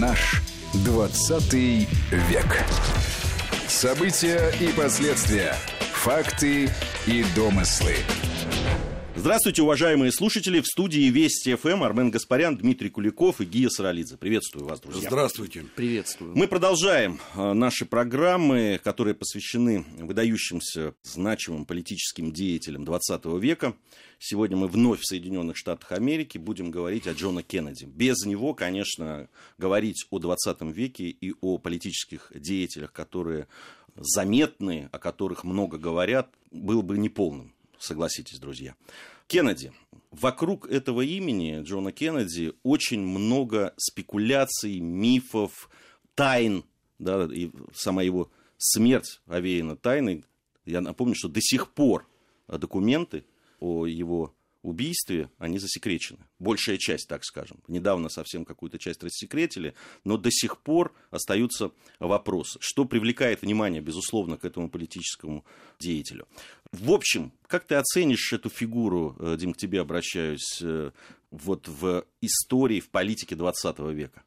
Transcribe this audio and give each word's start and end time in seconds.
Наш 0.00 0.42
20 0.84 1.54
век. 1.54 2.64
События 3.66 4.52
и 4.60 4.68
последствия. 4.68 5.54
Факты 5.94 6.68
и 7.06 7.24
домыслы. 7.34 7.96
Здравствуйте, 9.26 9.62
уважаемые 9.62 10.12
слушатели. 10.12 10.60
В 10.60 10.66
студии 10.66 11.10
Вести 11.10 11.56
ФМ 11.56 11.82
Армен 11.82 12.12
Гаспарян, 12.12 12.56
Дмитрий 12.56 12.90
Куликов 12.90 13.40
и 13.40 13.44
Гия 13.44 13.68
Саралидзе. 13.68 14.16
Приветствую 14.18 14.66
вас, 14.66 14.78
друзья. 14.78 15.08
Здравствуйте. 15.08 15.64
Приветствую. 15.74 16.36
Мы 16.36 16.46
продолжаем 16.46 17.18
э, 17.34 17.52
наши 17.52 17.86
программы, 17.86 18.80
которые 18.84 19.16
посвящены 19.16 19.84
выдающимся 19.98 20.94
значимым 21.02 21.64
политическим 21.64 22.32
деятелям 22.32 22.84
20 22.84 23.24
века. 23.40 23.74
Сегодня 24.20 24.58
мы 24.58 24.68
вновь 24.68 25.00
в 25.00 25.04
Соединенных 25.04 25.56
Штатах 25.56 25.90
Америки 25.90 26.38
будем 26.38 26.70
говорить 26.70 27.08
о 27.08 27.12
Джона 27.12 27.42
Кеннеди. 27.42 27.84
Без 27.84 28.24
него, 28.24 28.54
конечно, 28.54 29.28
говорить 29.58 30.06
о 30.10 30.20
20 30.20 30.62
веке 30.72 31.06
и 31.06 31.34
о 31.40 31.58
политических 31.58 32.30
деятелях, 32.32 32.92
которые 32.92 33.48
заметны, 33.96 34.88
о 34.92 35.00
которых 35.00 35.42
много 35.42 35.78
говорят, 35.78 36.28
было 36.52 36.82
бы 36.82 36.96
неполным 36.96 37.52
согласитесь, 37.78 38.38
друзья. 38.38 38.74
Кеннеди. 39.26 39.72
Вокруг 40.10 40.68
этого 40.68 41.02
имени 41.02 41.62
Джона 41.62 41.92
Кеннеди 41.92 42.54
очень 42.62 43.00
много 43.00 43.74
спекуляций, 43.76 44.80
мифов, 44.80 45.68
тайн, 46.14 46.64
да, 46.98 47.28
и 47.30 47.50
сама 47.74 48.02
его 48.02 48.30
смерть 48.56 49.20
овеяна 49.26 49.76
тайной. 49.76 50.24
Я 50.64 50.80
напомню, 50.80 51.14
что 51.14 51.28
до 51.28 51.40
сих 51.40 51.72
пор 51.72 52.08
документы 52.48 53.24
о 53.60 53.86
его 53.86 54.34
убийстве, 54.68 55.30
они 55.38 55.58
засекречены. 55.58 56.20
Большая 56.38 56.78
часть, 56.78 57.08
так 57.08 57.24
скажем. 57.24 57.62
Недавно 57.68 58.08
совсем 58.08 58.44
какую-то 58.44 58.78
часть 58.78 59.02
рассекретили, 59.02 59.74
но 60.04 60.16
до 60.16 60.30
сих 60.30 60.58
пор 60.58 60.94
остаются 61.10 61.70
вопросы. 61.98 62.58
Что 62.60 62.84
привлекает 62.84 63.42
внимание, 63.42 63.80
безусловно, 63.80 64.36
к 64.36 64.44
этому 64.44 64.68
политическому 64.68 65.44
деятелю. 65.78 66.26
В 66.72 66.90
общем, 66.92 67.32
как 67.46 67.64
ты 67.64 67.76
оценишь 67.76 68.32
эту 68.32 68.48
фигуру, 68.48 69.16
э, 69.18 69.36
Дим, 69.38 69.52
к 69.52 69.56
тебе 69.56 69.80
обращаюсь, 69.80 70.60
э, 70.62 70.90
вот 71.30 71.68
в 71.68 72.04
истории, 72.20 72.80
в 72.80 72.90
политике 72.90 73.36
20 73.36 73.92
века? 73.92 74.22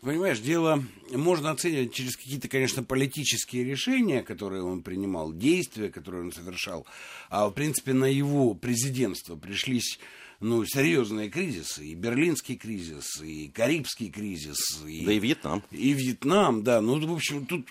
Понимаешь, 0.00 0.38
дело 0.40 0.82
можно 1.10 1.50
оценивать 1.50 1.92
через 1.92 2.16
какие-то, 2.16 2.48
конечно, 2.48 2.82
политические 2.82 3.64
решения, 3.64 4.22
которые 4.22 4.62
он 4.62 4.82
принимал, 4.82 5.32
действия, 5.32 5.90
которые 5.90 6.22
он 6.24 6.32
совершал. 6.32 6.86
А, 7.28 7.48
в 7.48 7.52
принципе, 7.52 7.92
на 7.92 8.06
его 8.06 8.54
президентство 8.54 9.36
пришлись 9.36 9.98
ну, 10.40 10.64
серьезные 10.64 11.28
кризисы. 11.28 11.86
И 11.86 11.94
Берлинский 11.94 12.56
кризис, 12.56 13.20
и 13.22 13.48
Карибский 13.48 14.10
кризис. 14.10 14.82
И, 14.86 15.04
да 15.04 15.12
и 15.12 15.18
Вьетнам. 15.18 15.62
И 15.70 15.92
Вьетнам, 15.92 16.62
да. 16.62 16.80
Ну, 16.80 16.98
в 17.06 17.12
общем, 17.12 17.44
тут... 17.44 17.68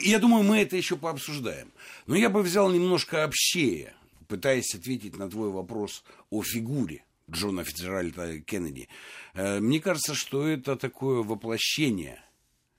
Я 0.00 0.18
думаю, 0.18 0.42
мы 0.44 0.62
это 0.62 0.76
еще 0.76 0.96
пообсуждаем. 0.96 1.70
Но 2.06 2.16
я 2.16 2.30
бы 2.30 2.42
взял 2.42 2.70
немножко 2.70 3.26
общее, 3.26 3.92
пытаясь 4.28 4.74
ответить 4.74 5.18
на 5.18 5.28
твой 5.28 5.50
вопрос 5.50 6.04
о 6.30 6.42
фигуре. 6.42 7.04
Джона 7.30 7.64
Фиtzgerальда 7.64 8.40
Кеннеди. 8.40 8.88
Э, 9.34 9.60
мне 9.60 9.80
кажется, 9.80 10.14
что 10.14 10.46
это 10.46 10.76
такое 10.76 11.22
воплощение 11.22 12.22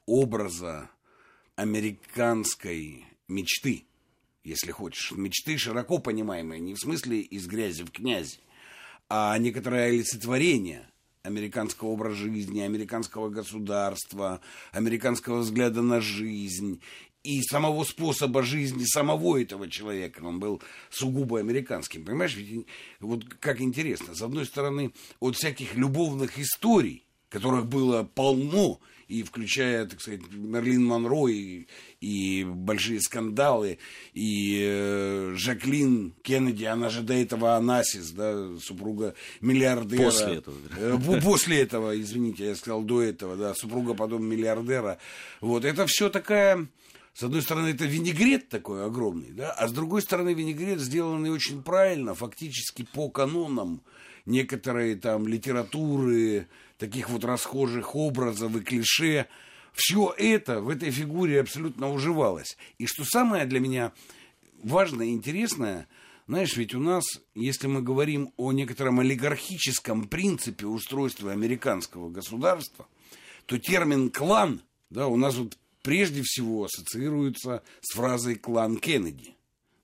образа 0.05 0.89
американской 1.55 3.05
мечты, 3.27 3.85
если 4.43 4.71
хочешь. 4.71 5.11
Мечты 5.11 5.57
широко 5.57 5.99
понимаемые, 5.99 6.59
не 6.59 6.73
в 6.73 6.79
смысле 6.79 7.21
из 7.21 7.47
грязи 7.47 7.83
в 7.83 7.91
князи, 7.91 8.39
а 9.09 9.37
некоторое 9.37 9.89
олицетворение 9.89 10.87
американского 11.23 11.89
образа 11.89 12.15
жизни, 12.15 12.61
американского 12.61 13.29
государства, 13.29 14.41
американского 14.71 15.39
взгляда 15.39 15.81
на 15.81 16.01
жизнь 16.01 16.81
и 17.23 17.41
самого 17.41 17.83
способа 17.83 18.43
жизни 18.43 18.83
самого 18.85 19.41
этого 19.41 19.69
человека. 19.69 20.21
Он 20.23 20.39
был 20.39 20.61
сугубо 20.89 21.39
американским. 21.39 22.03
Понимаешь, 22.03 22.35
ведь 22.35 22.65
вот 22.99 23.25
как 23.39 23.61
интересно. 23.61 24.15
С 24.15 24.21
одной 24.21 24.45
стороны, 24.45 24.91
от 25.19 25.35
всяких 25.35 25.75
любовных 25.75 26.39
историй, 26.39 27.05
которых 27.29 27.67
было 27.67 28.03
полно, 28.03 28.79
и 29.11 29.23
включая, 29.23 29.85
так 29.87 29.99
сказать, 29.99 30.21
Мерлин 30.31 30.85
Монро 30.85 31.27
и, 31.27 31.67
и 31.99 32.45
большие 32.45 33.01
скандалы, 33.01 33.77
и 34.13 34.61
э, 34.63 35.33
Жаклин 35.35 36.13
Кеннеди, 36.21 36.63
она 36.63 36.89
же 36.89 37.01
до 37.01 37.13
этого 37.13 37.57
Анасис, 37.57 38.11
да, 38.11 38.57
супруга 38.59 39.13
миллиардера. 39.41 40.03
После 40.05 40.35
этого. 40.35 40.55
Э, 40.77 40.97
после 41.21 41.59
этого, 41.59 41.99
извините, 41.99 42.45
я 42.45 42.55
сказал 42.55 42.83
до 42.83 43.01
этого, 43.01 43.35
да, 43.35 43.53
супруга 43.53 43.95
потом 43.95 44.25
миллиардера. 44.25 44.97
Вот, 45.41 45.65
это 45.65 45.85
все 45.87 46.09
такая 46.09 46.67
с 47.13 47.23
одной 47.23 47.41
стороны, 47.41 47.67
это 47.67 47.85
винегрет 47.85 48.49
такой 48.49 48.85
огромный, 48.85 49.31
да, 49.31 49.51
а 49.51 49.67
с 49.67 49.73
другой 49.73 50.01
стороны, 50.01 50.33
винегрет 50.33 50.79
сделанный 50.79 51.29
очень 51.29 51.61
правильно, 51.61 52.15
фактически 52.15 52.83
по 52.83 53.09
канонам 53.09 53.81
некоторой 54.25 54.95
там 54.95 55.27
литературы, 55.27 56.47
таких 56.77 57.09
вот 57.09 57.25
расхожих 57.25 57.95
образов 57.95 58.55
и 58.55 58.61
клише. 58.61 59.27
Все 59.73 60.13
это 60.17 60.61
в 60.61 60.69
этой 60.69 60.91
фигуре 60.91 61.41
абсолютно 61.41 61.91
уживалось. 61.91 62.57
И 62.77 62.87
что 62.87 63.03
самое 63.05 63.45
для 63.45 63.59
меня 63.59 63.93
важное 64.63 65.07
и 65.07 65.11
интересное, 65.11 65.87
знаешь, 66.27 66.55
ведь 66.55 66.73
у 66.73 66.79
нас, 66.79 67.03
если 67.35 67.67
мы 67.67 67.81
говорим 67.81 68.33
о 68.37 68.51
некотором 68.51 68.99
олигархическом 68.99 70.07
принципе 70.07 70.65
устройства 70.65 71.31
американского 71.31 72.09
государства, 72.09 72.87
то 73.45 73.57
термин 73.57 74.09
«клан», 74.09 74.61
да, 74.89 75.07
у 75.07 75.17
нас 75.17 75.35
вот 75.35 75.57
прежде 75.81 76.21
всего 76.23 76.65
ассоциируется 76.65 77.63
с 77.81 77.95
фразой 77.95 78.35
«клан 78.35 78.77
Кеннеди». 78.77 79.35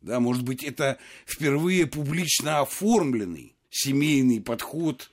Да, 0.01 0.19
может 0.19 0.43
быть, 0.43 0.63
это 0.63 0.97
впервые 1.25 1.87
публично 1.87 2.59
оформленный 2.59 3.55
семейный 3.69 4.41
подход 4.41 5.11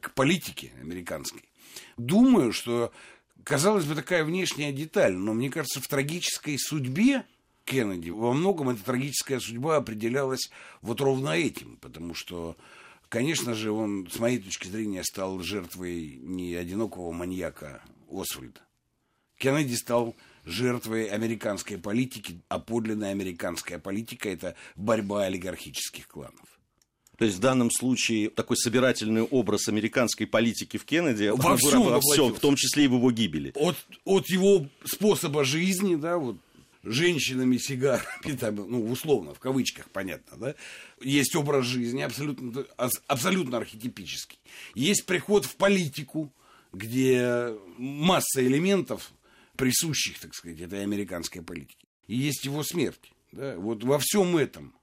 к 0.00 0.12
политике 0.14 0.72
американской. 0.80 1.42
Думаю, 1.96 2.52
что, 2.52 2.92
казалось 3.44 3.84
бы, 3.84 3.94
такая 3.94 4.24
внешняя 4.24 4.72
деталь, 4.72 5.14
но 5.14 5.34
мне 5.34 5.50
кажется, 5.50 5.80
в 5.80 5.88
трагической 5.88 6.58
судьбе 6.58 7.24
Кеннеди 7.64 8.10
во 8.10 8.32
многом 8.32 8.70
эта 8.70 8.82
трагическая 8.82 9.38
судьба 9.38 9.76
определялась 9.76 10.50
вот 10.80 11.00
ровно 11.00 11.30
этим, 11.30 11.76
потому 11.76 12.14
что, 12.14 12.56
конечно 13.08 13.54
же, 13.54 13.70
он, 13.70 14.08
с 14.10 14.18
моей 14.18 14.38
точки 14.38 14.66
зрения, 14.66 15.04
стал 15.04 15.38
жертвой 15.40 16.18
не 16.20 16.54
одинокого 16.54 17.12
маньяка 17.12 17.82
Освальда, 18.10 18.60
Кеннеди 19.42 19.74
стал 19.74 20.14
жертвой 20.44 21.06
американской 21.06 21.76
политики, 21.76 22.40
а 22.48 22.60
подлинная 22.60 23.10
американская 23.10 23.80
политика– 23.80 24.28
это 24.30 24.54
борьба 24.76 25.24
олигархических 25.24 26.06
кланов. 26.06 26.60
То 27.18 27.24
есть 27.24 27.38
в 27.38 27.40
данном 27.40 27.70
случае 27.72 28.30
такой 28.30 28.56
собирательный 28.56 29.22
образ 29.22 29.66
американской 29.66 30.28
политики 30.28 30.76
в 30.76 30.84
Кеннеди 30.84 31.32
во 31.34 31.56
всем, 31.56 31.82
во 31.82 32.00
всем 32.00 32.32
в 32.32 32.38
том 32.38 32.54
числе 32.54 32.84
и 32.84 32.88
в 32.88 32.94
его 32.94 33.10
гибели. 33.10 33.50
От, 33.56 33.76
от 34.04 34.28
его 34.28 34.68
способа 34.84 35.44
жизни, 35.44 35.96
да, 35.96 36.18
вот 36.18 36.36
женщинами, 36.84 37.58
сигарами, 37.58 38.36
там, 38.40 38.54
ну, 38.54 38.90
условно, 38.90 39.34
в 39.34 39.40
кавычках, 39.40 39.90
понятно, 39.90 40.36
да, 40.36 40.54
есть 41.00 41.34
образ 41.34 41.66
жизни 41.66 42.02
абсолютно, 42.02 42.64
абсолютно 43.08 43.56
архетипический. 43.58 44.38
Есть 44.76 45.04
приход 45.04 45.46
в 45.46 45.56
политику, 45.56 46.32
где 46.72 47.56
масса 47.76 48.46
элементов 48.46 49.12
присущих, 49.56 50.18
так 50.18 50.34
сказать, 50.34 50.60
этой 50.60 50.82
американской 50.82 51.42
политике. 51.42 51.86
И 52.06 52.16
есть 52.16 52.44
его 52.44 52.62
смерть. 52.62 53.12
Да? 53.32 53.56
Вот 53.56 53.84
во 53.84 53.98
всем 53.98 54.36
этом, 54.36 54.74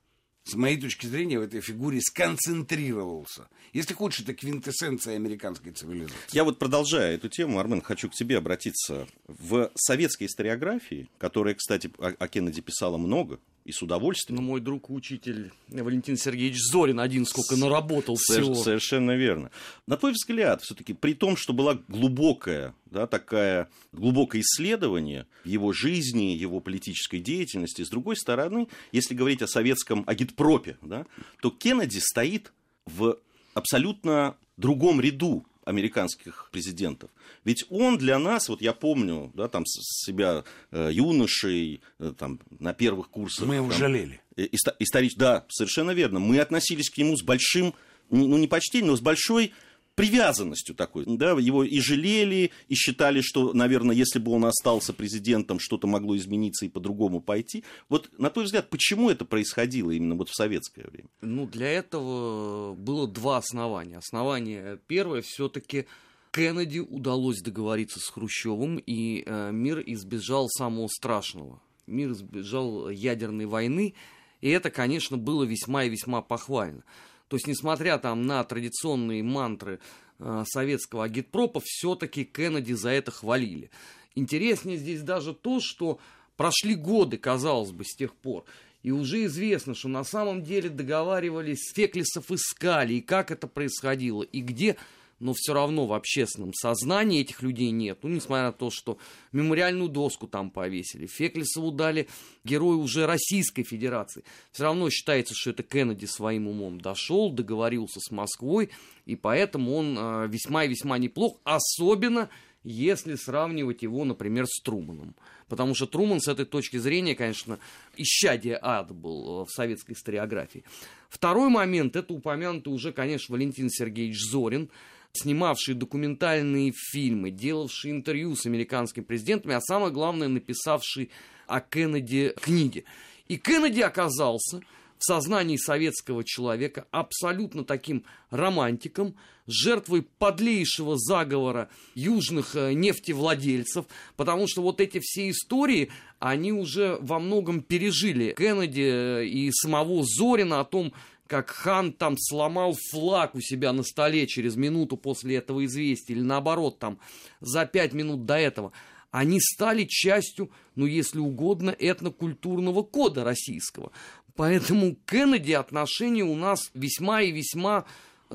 с 0.43 0.55
моей 0.55 0.79
точки 0.79 1.05
зрения, 1.05 1.39
в 1.39 1.43
этой 1.43 1.61
фигуре 1.61 2.01
сконцентрировался. 2.01 3.47
Если 3.73 3.93
хочешь, 3.93 4.21
это 4.21 4.33
квинтэссенция 4.33 5.15
американской 5.15 5.71
цивилизации. 5.71 6.15
Я 6.31 6.43
вот 6.43 6.57
продолжая 6.57 7.13
эту 7.13 7.29
тему, 7.29 7.59
Армен, 7.59 7.81
хочу 7.81 8.09
к 8.09 8.13
тебе 8.13 8.37
обратиться. 8.37 9.07
В 9.27 9.71
советской 9.75 10.25
историографии, 10.25 11.09
которая, 11.19 11.53
кстати, 11.53 11.91
о 11.99 12.27
Кеннеди 12.27 12.61
писала 12.61 12.97
много, 12.97 13.39
и 13.69 13.71
с 13.71 13.81
удовольствием. 13.81 14.41
Ну, 14.41 14.47
мой 14.47 14.61
друг, 14.61 14.89
учитель 14.89 15.51
Валентин 15.67 16.17
Сергеевич 16.17 16.57
Зорин 16.59 16.99
один 16.99 17.25
сколько 17.25 17.55
наработал 17.55 18.15
всего. 18.17 18.55
Совершенно 18.55 19.15
верно. 19.15 19.51
На 19.85 19.95
твой 19.95 20.13
взгляд, 20.13 20.61
все-таки 20.63 20.93
при 20.93 21.13
том, 21.13 21.37
что 21.37 21.53
была 21.53 21.79
глубокая, 21.87 22.73
да, 22.85 23.05
такая, 23.05 23.69
глубокое 23.91 24.41
исследование 24.41 25.27
его 25.45 25.71
жизни, 25.71 26.35
его 26.35 26.59
политической 26.59 27.19
деятельности, 27.19 27.83
с 27.83 27.89
другой 27.89 28.17
стороны, 28.17 28.67
если 28.91 29.13
говорить 29.13 29.43
о 29.43 29.47
советском 29.47 30.03
агитпропе, 30.07 30.77
да, 30.81 31.05
то 31.41 31.51
Кеннеди 31.51 31.99
стоит 31.99 32.51
в 32.85 33.19
абсолютно 33.53 34.35
другом 34.57 34.99
ряду 34.99 35.45
американских 35.69 36.49
президентов. 36.51 37.11
Ведь 37.45 37.63
он 37.69 37.97
для 37.97 38.17
нас, 38.17 38.49
вот 38.49 38.61
я 38.61 38.73
помню, 38.73 39.31
да, 39.35 39.47
там 39.47 39.63
себя 39.67 40.43
э, 40.71 40.89
юношей, 40.91 41.81
э, 41.99 42.13
там, 42.17 42.39
на 42.59 42.73
первых 42.73 43.09
курсах. 43.09 43.47
Мы 43.47 43.55
его 43.55 43.69
там, 43.69 43.77
жалели. 43.77 44.19
Э, 44.35 44.47
историч... 44.79 45.15
Да, 45.15 45.45
совершенно 45.47 45.91
верно. 45.91 46.19
Мы 46.19 46.39
относились 46.39 46.89
к 46.89 46.97
нему 46.97 47.15
с 47.15 47.21
большим, 47.21 47.75
ну 48.09 48.37
не 48.37 48.47
почтением, 48.47 48.87
но 48.87 48.97
с 48.97 49.01
большой 49.01 49.53
привязанностью 49.99 50.75
такой. 50.75 51.03
Да, 51.05 51.31
его 51.31 51.65
и 51.65 51.79
жалели, 51.81 52.51
и 52.69 52.75
считали, 52.75 53.19
что, 53.19 53.51
наверное, 53.51 53.93
если 53.93 54.17
бы 54.17 54.31
он 54.31 54.45
остался 54.45 54.93
президентом, 54.93 55.59
что-то 55.59 55.87
могло 55.87 56.15
измениться 56.15 56.65
и 56.65 56.69
по-другому 56.69 57.19
пойти. 57.19 57.65
Вот, 57.89 58.09
на 58.17 58.29
твой 58.29 58.45
взгляд, 58.45 58.69
почему 58.69 59.09
это 59.09 59.25
происходило 59.25 59.91
именно 59.91 60.15
вот 60.15 60.29
в 60.29 60.35
советское 60.35 60.87
время? 60.87 61.09
Ну, 61.19 61.45
для 61.47 61.67
этого 61.67 62.75
было 62.75 63.09
два 63.09 63.37
основания. 63.37 63.97
Основание 63.97 64.79
первое 64.87 65.21
все-таки 65.21 65.85
Кеннеди 66.31 66.79
удалось 66.79 67.41
договориться 67.41 67.99
с 67.99 68.07
Хрущевым, 68.07 68.77
и 68.77 69.23
э, 69.25 69.51
мир 69.51 69.83
избежал 69.85 70.47
самого 70.47 70.87
страшного. 70.87 71.61
Мир 71.87 72.11
избежал 72.11 72.89
ядерной 72.89 73.47
войны, 73.47 73.95
и 74.39 74.49
это, 74.49 74.71
конечно, 74.71 75.17
было 75.17 75.43
весьма 75.43 75.83
и 75.83 75.89
весьма 75.89 76.21
похвально. 76.21 76.83
То 77.29 77.35
есть, 77.35 77.47
несмотря 77.47 77.97
там 77.99 78.23
на 78.23 78.43
традиционные 78.43 79.23
мантры 79.23 79.79
э, 80.17 80.43
советского 80.47 81.05
агитпропа, 81.05 81.61
все-таки 81.63 82.25
Кеннеди 82.25 82.73
за 82.73 82.89
это 82.89 83.11
хвалили. 83.11 83.69
Интереснее 84.15 84.77
здесь 84.77 85.01
даже 85.03 85.33
то, 85.33 85.59
что 85.61 85.99
прошли 86.35 86.73
годы, 86.73 87.17
казалось 87.17 87.71
бы, 87.71 87.85
с 87.85 87.95
тех 87.95 88.15
пор. 88.15 88.45
И 88.81 88.91
уже 88.91 89.25
известно, 89.25 89.75
что 89.75 89.89
на 89.89 90.03
самом 90.03 90.41
деле 90.41 90.69
договаривались, 90.69 91.71
Феклисов 91.75 92.31
искали, 92.31 92.95
и 92.95 93.01
как 93.01 93.29
это 93.29 93.47
происходило, 93.47 94.23
и 94.23 94.41
где 94.41 94.77
но 95.19 95.33
все 95.35 95.53
равно 95.53 95.85
в 95.85 95.93
общественном 95.93 96.53
сознании 96.53 97.21
этих 97.21 97.41
людей 97.41 97.71
нет. 97.71 97.99
Ну, 98.03 98.09
несмотря 98.09 98.45
на 98.45 98.51
то, 98.51 98.69
что 98.71 98.97
мемориальную 99.31 99.89
доску 99.89 100.27
там 100.27 100.49
повесили, 100.49 101.07
Феклисову 101.07 101.71
дали 101.71 102.07
герою 102.43 102.79
уже 102.79 103.05
Российской 103.05 103.63
Федерации. 103.63 104.23
Все 104.51 104.63
равно 104.63 104.89
считается, 104.89 105.33
что 105.35 105.51
это 105.51 105.63
Кеннеди 105.63 106.05
своим 106.05 106.47
умом 106.47 106.79
дошел, 106.79 107.31
договорился 107.31 107.99
с 107.99 108.11
Москвой, 108.11 108.69
и 109.05 109.15
поэтому 109.15 109.75
он 109.75 109.97
э, 109.97 110.27
весьма 110.27 110.63
и 110.63 110.69
весьма 110.69 110.97
неплох, 110.97 111.39
особенно 111.43 112.29
если 112.63 113.15
сравнивать 113.15 113.81
его, 113.83 114.03
например, 114.03 114.45
с 114.45 114.61
Труманом. 114.61 115.15
Потому 115.47 115.73
что 115.73 115.87
Труман 115.87 116.19
с 116.19 116.27
этой 116.27 116.45
точки 116.45 116.77
зрения, 116.77 117.15
конечно, 117.15 117.59
исчадие 117.95 118.59
ад 118.61 118.93
был 118.93 119.45
в 119.45 119.49
советской 119.49 119.93
историографии. 119.93 120.63
Второй 121.09 121.49
момент, 121.49 121.95
это 121.95 122.13
упомянутый 122.13 122.71
уже, 122.71 122.91
конечно, 122.91 123.33
Валентин 123.33 123.69
Сергеевич 123.69 124.19
Зорин, 124.29 124.69
снимавший 125.13 125.75
документальные 125.75 126.73
фильмы, 126.73 127.31
делавший 127.31 127.91
интервью 127.91 128.35
с 128.35 128.45
американскими 128.45 129.03
президентами, 129.03 129.55
а 129.55 129.61
самое 129.61 129.91
главное, 129.91 130.27
написавший 130.27 131.09
о 131.47 131.59
Кеннеди 131.61 132.33
книги. 132.41 132.85
И 133.27 133.37
Кеннеди 133.37 133.81
оказался 133.81 134.61
в 134.97 135.03
сознании 135.03 135.57
советского 135.57 136.23
человека 136.23 136.85
абсолютно 136.91 137.63
таким 137.63 138.03
романтиком, 138.29 139.15
жертвой 139.47 140.03
подлейшего 140.03 140.95
заговора 140.97 141.69
южных 141.95 142.55
э, 142.55 142.73
нефтевладельцев, 142.73 143.85
потому 144.15 144.47
что 144.47 144.61
вот 144.61 144.79
эти 144.79 144.99
все 145.01 145.29
истории, 145.29 145.89
они 146.19 146.51
уже 146.51 146.97
во 147.01 147.19
многом 147.19 147.61
пережили 147.61 148.35
Кеннеди 148.37 149.21
э, 149.21 149.25
и 149.25 149.51
самого 149.51 150.03
Зорина 150.03 150.59
о 150.59 150.65
том, 150.65 150.93
как 151.29 151.51
хан 151.51 151.93
там 151.93 152.17
сломал 152.17 152.75
флаг 152.91 153.35
у 153.35 153.39
себя 153.39 153.71
на 153.71 153.83
столе 153.83 154.25
через 154.25 154.55
минуту 154.55 154.97
после 154.97 155.35
этого 155.35 155.63
известия, 155.63 156.15
или 156.15 156.23
наоборот, 156.23 156.79
там 156.79 156.99
за 157.39 157.67
пять 157.67 157.93
минут 157.93 158.25
до 158.25 158.35
этого, 158.35 158.71
они 159.11 159.39
стали 159.39 159.85
частью, 159.85 160.49
ну 160.75 160.87
если 160.87 161.19
угодно, 161.19 161.69
этнокультурного 161.69 162.81
кода 162.81 163.23
российского. 163.23 163.91
Поэтому 164.35 164.95
к 164.95 165.05
Кеннеди 165.05 165.51
отношение 165.51 166.23
у 166.23 166.35
нас 166.35 166.71
весьма 166.73 167.21
и 167.21 167.31
весьма 167.31 167.85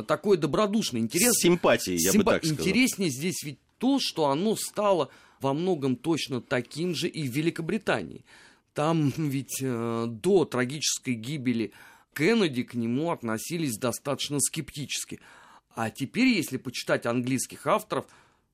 такое 0.07 0.39
добродушное. 0.39 1.01
Интерес... 1.01 1.33
Симпатии, 1.35 1.97
я 2.01 2.13
Симпа... 2.13 2.25
бы 2.25 2.31
так 2.31 2.45
сказал. 2.45 2.65
Интереснее 2.65 3.11
здесь 3.11 3.43
ведь 3.43 3.59
то, 3.79 3.99
что 4.01 4.27
оно 4.29 4.55
стало 4.55 5.11
во 5.41 5.53
многом 5.53 5.97
точно 5.97 6.41
таким 6.41 6.95
же 6.95 7.09
и 7.09 7.27
в 7.27 7.33
Великобритании. 7.33 8.25
Там 8.73 9.13
ведь 9.17 9.59
э, 9.61 10.07
до 10.09 10.45
трагической 10.45 11.15
гибели 11.15 11.73
Кеннеди 12.15 12.63
к 12.63 12.75
нему 12.75 13.11
относились 13.11 13.77
достаточно 13.77 14.39
скептически. 14.41 15.21
А 15.75 15.91
теперь, 15.91 16.29
если 16.29 16.57
почитать 16.57 17.07
английских 17.07 17.67
авторов, 17.67 18.07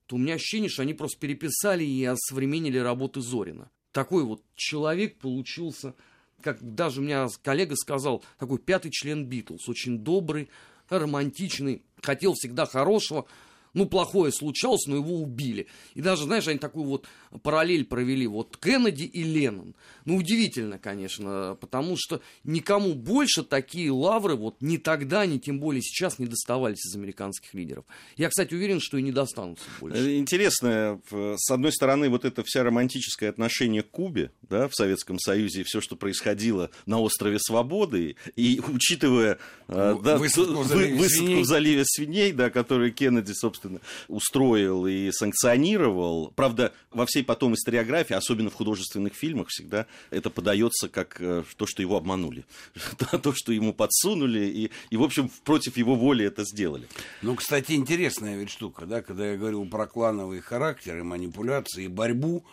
то 0.06 0.16
у 0.16 0.18
меня 0.18 0.34
ощущение, 0.34 0.70
что 0.70 0.82
они 0.82 0.94
просто 0.94 1.20
переписали 1.20 1.84
и 1.84 2.04
осовременили 2.04 2.78
работы 2.78 3.20
Зорина. 3.20 3.70
Такой 3.92 4.24
вот 4.24 4.42
человек 4.54 5.18
получился, 5.18 5.94
как 6.42 6.74
даже 6.74 7.00
у 7.00 7.04
меня 7.04 7.28
коллега 7.42 7.76
сказал, 7.76 8.24
такой 8.38 8.58
пятый 8.58 8.90
член 8.90 9.26
Битлз, 9.26 9.68
очень 9.68 9.98
добрый, 9.98 10.48
романтичный, 10.88 11.82
хотел 12.02 12.34
всегда 12.34 12.66
хорошего, 12.66 13.26
ну, 13.74 13.86
плохое 13.86 14.32
случалось, 14.32 14.86
но 14.86 14.96
его 14.96 15.20
убили. 15.20 15.66
И 15.94 16.00
даже, 16.00 16.24
знаешь, 16.24 16.48
они 16.48 16.58
такую 16.58 16.86
вот 16.86 17.06
параллель 17.42 17.84
провели, 17.84 18.26
вот 18.26 18.56
Кеннеди 18.56 19.04
и 19.04 19.22
Леннон. 19.22 19.74
Ну, 20.04 20.16
удивительно, 20.16 20.78
конечно, 20.78 21.56
потому 21.60 21.96
что 21.96 22.20
никому 22.44 22.94
больше 22.94 23.42
такие 23.42 23.90
лавры 23.90 24.34
вот 24.34 24.56
ни 24.60 24.76
тогда, 24.76 25.26
ни 25.26 25.38
тем 25.38 25.60
более 25.60 25.82
сейчас 25.82 26.18
не 26.18 26.26
доставались 26.26 26.84
из 26.86 26.96
американских 26.96 27.54
лидеров. 27.54 27.84
Я, 28.16 28.28
кстати, 28.28 28.54
уверен, 28.54 28.80
что 28.80 28.98
и 28.98 29.02
не 29.02 29.12
достанутся 29.12 29.64
больше. 29.80 29.98
Э, 29.98 30.18
интересно, 30.18 31.00
с 31.10 31.50
одной 31.50 31.72
стороны, 31.72 32.08
вот 32.08 32.24
это 32.24 32.42
вся 32.44 32.62
романтическое 32.62 33.30
отношение 33.30 33.82
к 33.82 33.90
Кубе, 33.90 34.32
да, 34.42 34.68
в 34.68 34.74
Советском 34.74 35.18
Союзе, 35.18 35.60
и 35.60 35.64
все, 35.64 35.80
что 35.80 35.96
происходило 35.96 36.70
на 36.86 37.00
острове 37.00 37.38
Свободы, 37.38 38.16
и 38.36 38.60
учитывая 38.66 39.38
э, 39.68 39.92
ну, 39.94 40.02
да, 40.02 40.18
высадку, 40.18 40.62
в 40.62 40.66
заливе, 40.66 40.94
высадку 40.96 41.40
в 41.40 41.44
заливе 41.44 41.84
свиней, 41.84 42.32
да, 42.32 42.50
который 42.50 42.90
Кеннеди, 42.90 43.32
собственно, 43.32 43.59
устроил 44.08 44.86
и 44.86 45.10
санкционировал. 45.12 46.32
Правда, 46.34 46.72
во 46.90 47.06
всей 47.06 47.24
потом 47.24 47.54
историографии, 47.54 48.14
особенно 48.14 48.50
в 48.50 48.54
художественных 48.54 49.14
фильмах, 49.14 49.48
всегда 49.48 49.86
это 50.10 50.30
подается 50.30 50.88
как 50.88 51.20
э, 51.20 51.44
то, 51.56 51.66
что 51.66 51.82
его 51.82 51.96
обманули, 51.96 52.44
то, 53.22 53.32
что 53.34 53.52
ему 53.52 53.72
подсунули, 53.72 54.46
и, 54.46 54.70
и, 54.90 54.96
в 54.96 55.02
общем, 55.02 55.30
против 55.44 55.76
его 55.76 55.94
воли 55.94 56.24
это 56.24 56.44
сделали. 56.44 56.88
Ну, 57.22 57.34
кстати, 57.34 57.72
интересная 57.72 58.36
ведь 58.36 58.50
штука, 58.50 58.86
да, 58.86 59.02
когда 59.02 59.30
я 59.30 59.36
говорил 59.36 59.64
про 59.66 59.86
клановый 59.86 60.40
характер 60.40 60.98
и 60.98 61.02
манипуляции, 61.02 61.84
и 61.84 61.88
борьбу, 61.88 62.44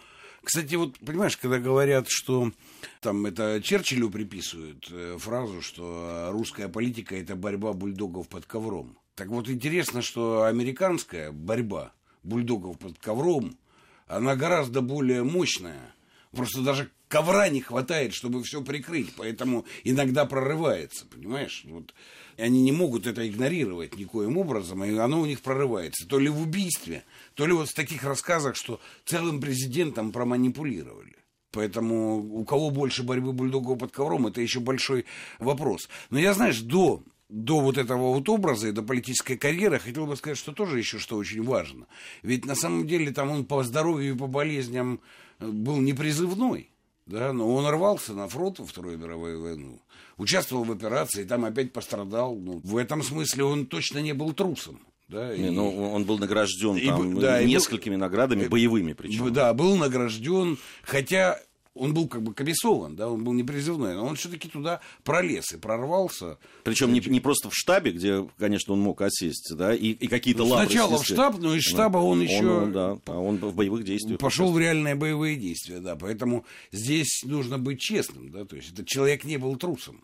кстати, 0.48 0.76
вот 0.76 0.98
понимаешь, 1.00 1.36
когда 1.36 1.60
говорят, 1.60 2.06
что 2.08 2.54
там 3.02 3.26
это 3.26 3.62
Черчиллю 3.62 4.10
приписывают 4.10 4.88
э, 4.90 5.18
фразу, 5.20 5.62
что 5.62 6.30
русская 6.32 6.70
политика 6.70 7.18
это 7.18 7.36
борьба 7.36 7.74
бульдогов 7.74 8.30
под 8.30 8.46
ковром. 8.46 8.98
Так 9.18 9.30
вот 9.30 9.50
интересно, 9.50 10.04
что 10.04 10.44
американская 10.44 11.32
борьба 11.32 11.92
бульдогов 12.22 12.78
под 12.78 13.00
ковром, 13.00 13.58
она 14.06 14.36
гораздо 14.36 14.82
более 14.82 15.24
мощная. 15.24 15.96
Просто 16.32 16.62
даже 16.62 16.92
ковра 17.08 17.50
не 17.50 17.62
хватает, 17.62 18.14
чтобы 18.14 18.44
все 18.44 18.62
прикрыть, 18.62 19.12
поэтому 19.18 19.66
иногда 19.84 20.26
прорывается, 20.26 21.08
понимаешь? 21.08 21.64
Вот 21.66 21.96
они 22.38 22.62
не 22.62 22.72
могут 22.72 23.08
это 23.08 23.28
игнорировать 23.28 23.98
никоим 23.98 24.38
образом, 24.38 24.84
и 24.84 24.96
оно 24.96 25.22
у 25.22 25.26
них 25.26 25.42
прорывается. 25.42 26.08
То 26.08 26.20
ли 26.20 26.30
в 26.30 26.40
убийстве, 26.40 27.04
то 27.34 27.48
ли 27.48 27.54
вот 27.54 27.70
в 27.70 27.74
таких 27.74 28.04
рассказах, 28.04 28.56
что 28.56 28.80
целым 29.04 29.42
президентом 29.42 30.12
проманипулировали. 30.12 31.16
Поэтому 31.50 32.18
у 32.18 32.46
кого 32.46 32.70
больше 32.70 33.02
борьбы 33.02 33.34
бульдогов 33.34 33.80
под 33.80 33.92
ковром, 33.92 34.28
это 34.28 34.42
еще 34.42 34.60
большой 34.60 35.06
вопрос. 35.40 35.90
Но 36.12 36.20
я, 36.20 36.36
знаешь, 36.36 36.60
до 36.60 37.02
до 37.30 37.60
вот 37.60 37.78
этого 37.78 38.14
вот 38.14 38.30
образа 38.30 38.70
и 38.70 38.72
до 38.72 38.82
политической 38.82 39.36
карьеры, 39.36 39.80
хотел 39.80 40.06
бы 40.06 40.16
сказать, 40.16 40.38
что 40.38 40.54
тоже 40.54 40.78
еще 40.78 40.98
что 40.98 41.18
очень 41.18 41.44
важно. 41.44 41.88
Ведь 42.24 42.46
на 42.46 42.56
самом 42.56 42.88
деле 42.88 43.12
там 43.12 43.30
он 43.32 43.46
по 43.46 43.64
здоровью 43.64 44.16
и 44.16 44.18
по 44.18 44.28
болезням 44.28 45.02
был 45.40 45.78
непризывной. 45.78 46.70
Да, 47.06 47.32
но 47.32 47.54
он 47.54 47.66
рвался 47.66 48.14
на 48.14 48.28
фронт 48.28 48.60
во 48.60 48.66
Вторую 48.66 48.98
мировую 48.98 49.42
войну, 49.42 49.80
участвовал 50.18 50.66
в 50.66 50.72
операции, 50.72 51.24
там 51.24 51.46
опять 51.46 51.72
пострадал. 51.72 52.36
Ну, 52.36 52.60
в 52.64 52.76
этом 52.76 53.02
смысле 53.02 53.46
он 53.46 53.66
точно 53.66 54.00
не 54.00 54.14
был 54.14 54.34
трусом. 54.34 54.82
Да, 55.08 55.36
не, 55.38 55.48
и... 55.48 55.50
ну, 55.52 55.94
он 55.94 56.04
был 56.04 56.18
награжден 56.18 56.76
и, 56.76 56.86
там, 56.88 57.18
да, 57.18 57.42
несколькими 57.42 57.96
был... 57.96 58.02
наградами, 58.02 58.48
боевыми 58.48 58.92
причем. 58.92 59.32
Да, 59.32 59.54
был 59.54 59.78
награжден, 59.78 60.58
хотя 60.84 61.40
он 61.78 61.94
был 61.94 62.08
как 62.08 62.24
бы 62.24 62.34
комиссован, 62.34 62.96
да, 62.96 63.10
он 63.10 63.24
был 63.24 63.34
не 63.34 63.44
призывной, 63.44 63.96
но 63.96 64.06
он 64.06 64.16
все-таки 64.16 64.48
туда 64.48 64.82
пролез 65.04 65.52
и 65.54 65.58
прорвался. 65.58 66.38
Причем 66.64 66.94
не, 66.94 67.00
не 67.00 67.20
просто 67.20 67.50
в 67.50 67.56
штабе, 67.56 67.92
где, 67.92 68.28
конечно, 68.38 68.74
он 68.74 68.82
мог 68.82 69.02
осесть, 69.02 69.54
да, 69.56 69.74
и, 69.74 69.90
и 69.90 70.08
какие-то 70.08 70.44
ну, 70.44 70.50
лавры. 70.50 70.68
Сначала 70.68 70.98
в 70.98 71.06
штаб, 71.06 71.38
но 71.40 71.56
из 71.56 71.64
штаба 71.64 71.98
он, 71.98 72.20
он 72.20 72.22
еще... 72.22 72.46
Он, 72.46 72.72
да, 72.72 72.98
а 73.06 73.20
он 73.20 73.38
в 73.38 73.56
боевых 73.56 73.84
действиях. 73.84 74.20
Пошел 74.20 74.52
в 74.52 74.60
реальные 74.60 74.96
боевые 74.96 75.36
действия, 75.38 75.80
да, 75.80 75.96
поэтому 75.96 76.46
здесь 76.72 77.24
нужно 77.24 77.58
быть 77.58 77.80
честным, 77.80 78.32
да, 78.32 78.46
то 78.46 78.56
есть 78.56 78.74
этот 78.74 78.88
человек 78.88 79.24
не 79.24 79.38
был 79.38 79.56
трусом. 79.56 80.02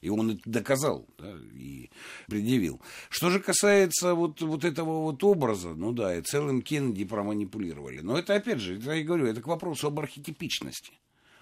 И 0.00 0.08
он 0.08 0.30
это 0.32 0.40
доказал 0.46 1.06
да, 1.18 1.34
и 1.54 1.90
предъявил. 2.26 2.80
Что 3.10 3.30
же 3.30 3.40
касается 3.40 4.14
вот, 4.14 4.40
вот 4.40 4.64
этого 4.64 5.02
вот 5.02 5.22
образа, 5.22 5.74
ну 5.74 5.92
да, 5.92 6.16
и 6.16 6.22
целым 6.22 6.62
Кеннеди 6.62 7.04
проманипулировали. 7.04 8.00
Но 8.00 8.18
это, 8.18 8.34
опять 8.34 8.60
же, 8.60 8.78
это 8.78 8.92
я 8.92 9.04
говорю, 9.04 9.26
это 9.26 9.42
к 9.42 9.46
вопросу 9.46 9.88
об 9.88 10.00
архетипичности. 10.00 10.94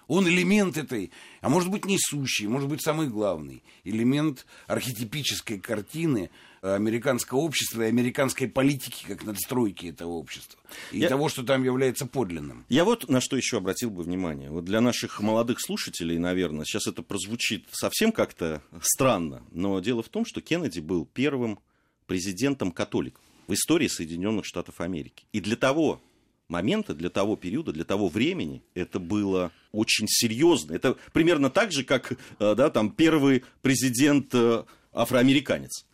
Он 0.08 0.26
элемент 0.26 0.76
этой, 0.76 1.12
а 1.40 1.48
может 1.48 1.70
быть 1.70 1.84
несущий, 1.84 2.46
может 2.46 2.68
быть 2.68 2.82
самый 2.82 3.08
главный, 3.08 3.62
элемент 3.84 4.46
архетипической 4.66 5.60
картины 5.60 6.30
американского 6.62 7.38
общества 7.38 7.82
и 7.82 7.88
американской 7.88 8.48
политики 8.48 9.04
как 9.06 9.24
надстройки 9.24 9.86
этого 9.86 10.12
общества. 10.12 10.58
И 10.90 10.98
я... 10.98 11.08
того, 11.08 11.28
что 11.28 11.44
там 11.44 11.62
является 11.62 12.06
подлинным. 12.06 12.64
Я 12.68 12.84
вот 12.84 13.08
на 13.08 13.20
что 13.20 13.36
еще 13.36 13.58
обратил 13.58 13.90
бы 13.90 14.02
внимание. 14.02 14.50
Вот 14.50 14.64
для 14.64 14.80
наших 14.80 15.20
молодых 15.20 15.60
слушателей, 15.60 16.18
наверное, 16.18 16.64
сейчас 16.64 16.86
это 16.86 17.02
прозвучит 17.02 17.66
совсем 17.70 18.10
как-то 18.10 18.62
странно, 18.82 19.42
но 19.52 19.78
дело 19.80 20.02
в 20.02 20.08
том, 20.08 20.24
что 20.24 20.40
Кеннеди 20.40 20.80
был 20.80 21.06
первым 21.06 21.60
президентом-католиком 22.06 23.22
в 23.46 23.52
истории 23.52 23.88
Соединенных 23.88 24.44
Штатов 24.44 24.80
Америки. 24.80 25.24
И 25.32 25.40
для 25.40 25.56
того 25.56 26.00
момента, 26.48 26.94
для 26.94 27.10
того 27.10 27.36
периода, 27.36 27.72
для 27.72 27.84
того 27.84 28.08
времени 28.08 28.62
это 28.74 28.98
было 28.98 29.52
очень 29.72 30.06
серьезно. 30.08 30.74
Это 30.74 30.96
примерно 31.12 31.50
так 31.50 31.72
же, 31.72 31.84
как 31.84 32.12
э, 32.12 32.16
да, 32.54 32.70
там, 32.70 32.90
первый 32.90 33.44
президент 33.62 34.34
э, 34.34 34.64
афроамериканец. 34.92 35.84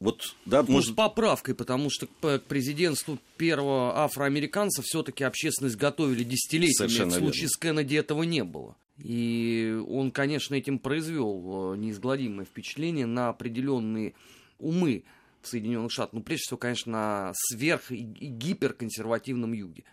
Вот, 0.00 0.34
да, 0.46 0.62
ну, 0.62 0.72
может... 0.72 0.92
с 0.92 0.94
поправкой, 0.94 1.54
потому 1.54 1.88
что 1.88 2.08
к 2.08 2.40
президентству 2.40 3.18
первого 3.36 4.00
афроамериканца 4.02 4.82
все-таки 4.82 5.22
общественность 5.22 5.76
готовили 5.76 6.24
десятилетиями. 6.24 6.88
Совершенно 6.88 7.10
в 7.10 7.18
случае 7.18 7.42
верно. 7.42 7.48
с 7.48 7.56
Кеннеди 7.56 7.96
этого 7.96 8.22
не 8.24 8.42
было. 8.42 8.76
И 8.98 9.80
он, 9.88 10.10
конечно, 10.10 10.54
этим 10.54 10.78
произвел 10.78 11.72
э, 11.72 11.76
неизгладимое 11.78 12.44
впечатление 12.44 13.06
на 13.06 13.28
определенные 13.28 14.14
умы 14.58 15.04
в 15.40 15.48
Соединенных 15.48 15.90
Штатах. 15.90 16.14
Ну, 16.14 16.22
прежде 16.22 16.42
всего, 16.42 16.58
конечно, 16.58 16.92
на 16.92 17.32
сверх- 17.34 17.90
и 17.90 18.02
гиперконсервативном 18.02 19.52
юге. 19.52 19.84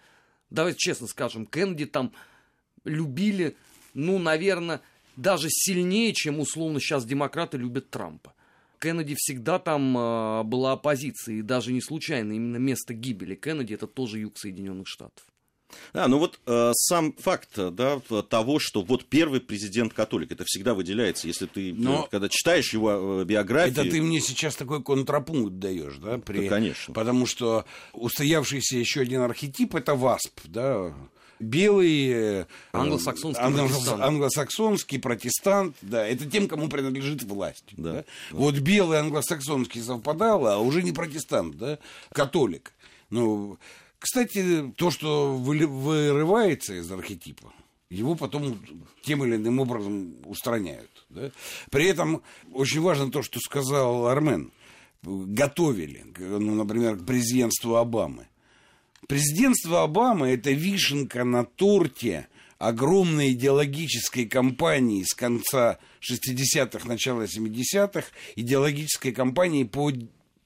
Давайте 0.50 0.80
честно 0.80 1.08
скажем, 1.08 1.46
Кеннеди 1.46 1.86
там 1.86 2.12
любили, 2.84 3.56
ну, 3.94 4.18
наверное, 4.20 4.82
даже 5.16 5.48
сильнее, 5.50 6.14
чем 6.14 6.40
условно 6.40 6.80
сейчас 6.80 7.06
демократы 7.06 7.58
любят 7.58 7.90
Трампа. 7.90 8.34
Кеннеди 8.80 9.16
всегда 9.18 9.60
там 9.60 9.98
э, 9.98 10.44
была 10.44 10.72
оппозиция, 10.72 11.36
и 11.36 11.42
даже 11.42 11.74
не 11.74 11.82
случайно 11.82 12.32
именно 12.32 12.58
место 12.58 12.94
гибели 12.94 13.36
Кеннеди 13.36 13.74
это 13.74 13.88
тоже 13.88 14.20
юг 14.20 14.38
Соединенных 14.38 14.88
Штатов. 14.88 15.26
А, 15.94 16.08
ну 16.08 16.20
вот 16.20 16.40
э, 16.46 16.72
сам 16.74 17.14
факт 17.14 17.50
да, 17.56 18.00
того, 18.30 18.60
что 18.60 18.82
вот 18.82 19.06
первый 19.06 19.42
президент 19.42 19.94
католик, 19.94 20.32
это 20.32 20.44
всегда 20.46 20.74
выделяется, 20.74 21.28
если 21.28 21.46
ты, 21.46 21.74
Но... 21.74 22.08
когда 22.10 22.30
читаешь 22.30 22.74
его 22.74 23.22
э, 23.22 23.26
биографию. 23.26 23.82
Это 23.82 23.92
ты 23.92 24.02
мне 24.02 24.20
сейчас 24.22 24.56
такой 24.56 24.84
контрапункт 24.84 25.60
даешь, 25.60 25.98
да? 25.98 26.18
При... 26.18 26.44
Да, 26.48 26.56
конечно. 26.56 26.94
Потому 26.94 27.26
что 27.26 27.66
устоявшийся 27.94 28.78
еще 28.78 29.02
один 29.02 29.22
архетип 29.22 29.76
это 29.76 29.96
ВАСП, 29.96 30.40
да, 30.46 30.94
белый 31.40 32.10
э, 32.10 32.46
англосаксонский, 32.74 33.44
англо- 33.44 33.68
протестант. 33.68 34.02
англосаксонский 34.02 35.00
протестант, 35.00 35.76
да, 35.82 36.06
это 36.06 36.30
тем, 36.30 36.48
кому 36.48 36.68
принадлежит 36.68 37.24
власть. 37.24 37.66
Да. 37.78 37.94
Да? 37.94 38.06
Вот 38.32 38.56
белый 38.60 39.00
англосаксонский 39.00 39.82
совпадало, 39.82 40.56
а 40.56 40.58
уже 40.60 40.84
не 40.84 40.92
протестант, 40.92 41.58
да, 41.58 41.80
католик. 42.14 42.74
Ну, 43.10 43.58
кстати, 44.00 44.74
то, 44.78 44.92
что 44.92 45.36
вырывается 45.36 46.74
из 46.74 46.90
архетипа, 46.92 47.54
его 47.90 48.16
потом 48.16 48.60
тем 49.04 49.24
или 49.26 49.36
иным 49.36 49.60
образом 49.60 50.16
устраняют. 50.26 50.90
Да? 51.10 51.32
При 51.70 51.86
этом 51.86 52.22
очень 52.54 52.82
важно 52.82 53.12
то, 53.12 53.22
что 53.22 53.40
сказал 53.40 54.08
Армен. 54.08 54.52
Готовили, 55.02 56.06
ну, 56.18 56.56
например, 56.56 56.98
к 56.98 57.06
президентству 57.06 57.76
Обамы. 57.76 58.28
Президентство 59.08 59.84
Обамы– 59.84 60.28
это 60.30 60.52
вишенка 60.52 61.24
на 61.24 61.46
торте 61.46 62.28
огромной 62.58 63.32
идеологической 63.32 64.26
кампании 64.26 65.04
с 65.04 65.14
конца 65.14 65.80
60-х, 66.02 66.88
начала 66.88 67.24
70-х, 67.24 68.08
идеологической 68.36 69.14
кампании 69.14 69.64
по 69.64 69.92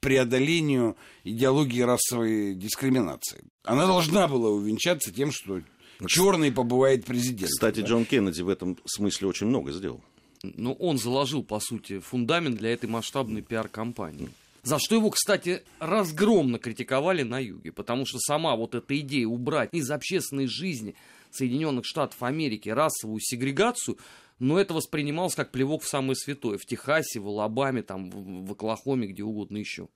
преодолению 0.04 0.96
идеологии 1.24 1.80
расовой 1.80 2.54
дискриминации. 2.54 3.42
Она 3.64 3.86
должна 3.86 4.28
была 4.28 4.50
увенчаться 4.50 5.10
тем, 5.10 5.32
что 5.32 5.62
черный 6.06 6.52
побывает 6.52 7.06
президент. 7.06 7.50
Кстати, 7.50 7.80
да? 7.80 7.86
Джон 7.86 8.04
Кеннеди 8.04 8.42
в 8.42 8.50
этом 8.50 8.76
смысле 8.84 9.28
очень 9.28 9.46
много 9.46 9.72
сделал. 9.72 10.02
Ну, 10.42 10.74
он 10.74 10.98
заложил, 10.98 11.42
по 11.42 11.58
сути, 11.58 12.00
фундамент 12.00 12.58
для 12.58 12.74
этой 12.74 12.86
масштабной 12.86 13.40
пиар-компании. 13.40 14.28
За 14.62 14.78
что 14.78 14.94
его, 14.94 15.08
кстати, 15.08 15.62
разгромно 15.78 16.58
критиковали 16.58 17.22
на 17.22 17.38
юге, 17.38 17.72
потому 17.72 18.04
что 18.04 18.18
сама 18.18 18.56
вот 18.56 18.74
эта 18.74 18.98
идея 18.98 19.26
убрать 19.26 19.70
из 19.72 19.90
общественной 19.90 20.48
жизни 20.48 20.94
Соединенных 21.30 21.86
Штатов 21.86 22.22
Америки 22.22 22.68
расовую 22.68 23.20
сегрегацию, 23.20 23.96
но 24.38 24.58
это 24.58 24.74
воспринималось 24.74 25.34
как 25.34 25.50
плевок 25.50 25.82
в 25.82 25.88
самое 25.88 26.16
святое. 26.16 26.58
В 26.58 26.66
Техасе, 26.66 27.20
в 27.20 27.26
Алабаме, 27.26 27.82
там, 27.82 28.10
в 28.10 28.52
Оклахоме, 28.52 29.06
где 29.06 29.22
угодно 29.22 29.58
еще. 29.58 29.88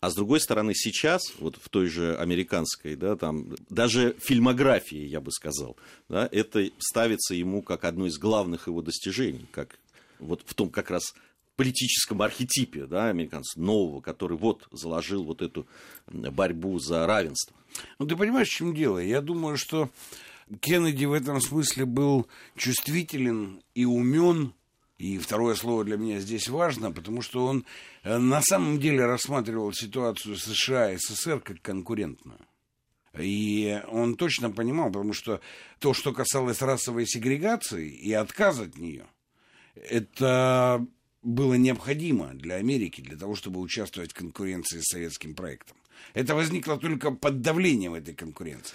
А 0.00 0.10
с 0.10 0.14
другой 0.14 0.40
стороны, 0.40 0.74
сейчас, 0.74 1.22
вот 1.38 1.56
в 1.56 1.70
той 1.70 1.88
же 1.88 2.14
американской, 2.16 2.94
да, 2.94 3.16
там, 3.16 3.54
даже 3.70 4.14
фильмографии, 4.18 5.06
я 5.06 5.20
бы 5.22 5.30
сказал, 5.32 5.78
да, 6.10 6.28
это 6.30 6.68
ставится 6.78 7.34
ему 7.34 7.62
как 7.62 7.84
одно 7.84 8.06
из 8.06 8.18
главных 8.18 8.66
его 8.66 8.82
достижений, 8.82 9.46
как 9.50 9.78
вот 10.18 10.42
в 10.44 10.52
том 10.52 10.68
как 10.68 10.90
раз 10.90 11.14
политическом 11.56 12.20
архетипе 12.20 12.84
да, 12.86 13.08
американцев 13.08 13.56
нового, 13.56 14.00
который 14.00 14.36
вот 14.36 14.68
заложил 14.72 15.24
вот 15.24 15.40
эту 15.40 15.66
борьбу 16.06 16.78
за 16.78 17.06
равенство. 17.06 17.56
Ну, 17.98 18.06
ты 18.06 18.14
понимаешь, 18.14 18.48
в 18.48 18.54
чем 18.54 18.74
дело? 18.74 18.98
Я 18.98 19.20
думаю, 19.20 19.56
что 19.56 19.88
Кеннеди 20.60 21.04
в 21.04 21.12
этом 21.12 21.40
смысле 21.40 21.84
был 21.84 22.28
чувствителен 22.56 23.62
и 23.74 23.84
умен, 23.84 24.54
и 24.98 25.18
второе 25.18 25.54
слово 25.54 25.84
для 25.84 25.96
меня 25.96 26.20
здесь 26.20 26.48
важно, 26.48 26.92
потому 26.92 27.22
что 27.22 27.46
он 27.46 27.64
э, 28.02 28.18
на 28.18 28.40
самом 28.42 28.78
деле 28.78 29.06
рассматривал 29.06 29.72
ситуацию 29.72 30.36
США 30.36 30.92
и 30.92 30.98
СССР 30.98 31.40
как 31.40 31.60
конкурентную. 31.62 32.38
И 33.18 33.80
он 33.88 34.16
точно 34.16 34.50
понимал, 34.50 34.88
потому 34.90 35.12
что 35.12 35.40
то, 35.78 35.94
что 35.94 36.12
касалось 36.12 36.62
расовой 36.62 37.06
сегрегации 37.06 37.88
и 37.88 38.12
отказа 38.12 38.64
от 38.64 38.76
нее, 38.76 39.06
это 39.74 40.84
было 41.22 41.54
необходимо 41.54 42.34
для 42.34 42.56
Америки, 42.56 43.00
для 43.00 43.16
того, 43.16 43.34
чтобы 43.34 43.60
участвовать 43.60 44.12
в 44.12 44.14
конкуренции 44.14 44.80
с 44.80 44.90
советским 44.90 45.34
проектом. 45.34 45.76
Это 46.12 46.34
возникло 46.34 46.76
только 46.76 47.12
под 47.12 47.40
давлением 47.40 47.94
этой 47.94 48.14
конкуренции. 48.14 48.74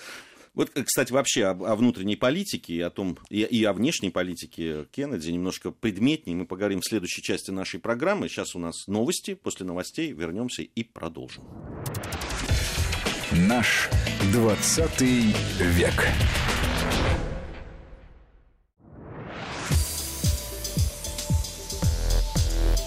Вот, 0.54 0.72
кстати, 0.72 1.12
вообще 1.12 1.46
о, 1.46 1.52
о 1.52 1.76
внутренней 1.76 2.16
политике 2.16 2.86
о 2.86 2.90
том, 2.90 3.18
и, 3.30 3.42
и 3.42 3.64
о 3.64 3.74
внешней 3.74 4.10
политике 4.10 4.86
Кеннеди 4.92 5.30
немножко 5.32 5.72
предметнее 5.72 6.36
мы 6.36 6.46
поговорим 6.46 6.82
в 6.82 6.86
следующей 6.86 7.22
части 7.22 7.52
нашей 7.52 7.80
программы. 7.80 8.30
Сейчас 8.30 8.56
у 8.56 8.60
нас 8.60 8.88
новости, 8.88 9.36
после 9.36 9.66
новостей 9.66 10.12
вернемся 10.12 10.64
и 10.64 10.84
продолжим. 10.84 11.44
Наш 13.32 13.90
20 14.34 15.02
век. 15.02 16.08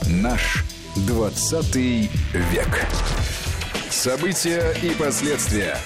Наш 0.08 0.64
20 1.06 1.76
век. 1.76 2.86
События 3.90 4.74
и 4.82 4.90
последствия. 4.94 5.76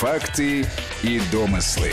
Факты 0.00 0.66
и 1.02 1.20
домыслы. 1.32 1.90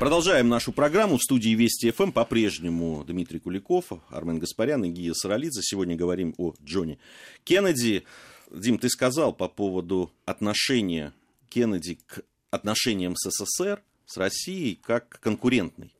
Продолжаем 0.00 0.48
нашу 0.48 0.72
программу. 0.72 1.16
В 1.16 1.22
студии 1.22 1.50
Вести 1.50 1.92
ФМ 1.92 2.10
по-прежнему 2.10 3.04
Дмитрий 3.04 3.38
Куликов, 3.38 3.84
Армен 4.08 4.40
Гаспарян 4.40 4.82
и 4.82 4.88
Гия 4.88 5.14
Саралидзе. 5.14 5.60
Сегодня 5.62 5.94
говорим 5.94 6.34
о 6.38 6.54
Джоне 6.60 6.98
Кеннеди. 7.44 8.02
Дим, 8.50 8.78
ты 8.78 8.88
сказал 8.88 9.32
по 9.32 9.46
поводу 9.46 10.10
отношения 10.24 11.12
Кеннеди 11.50 12.00
к 12.04 12.24
отношениям 12.50 13.14
с 13.14 13.30
СССР, 13.30 13.80
с 14.04 14.16
Россией, 14.16 14.74
как 14.74 15.20
конкурентной. 15.20 15.94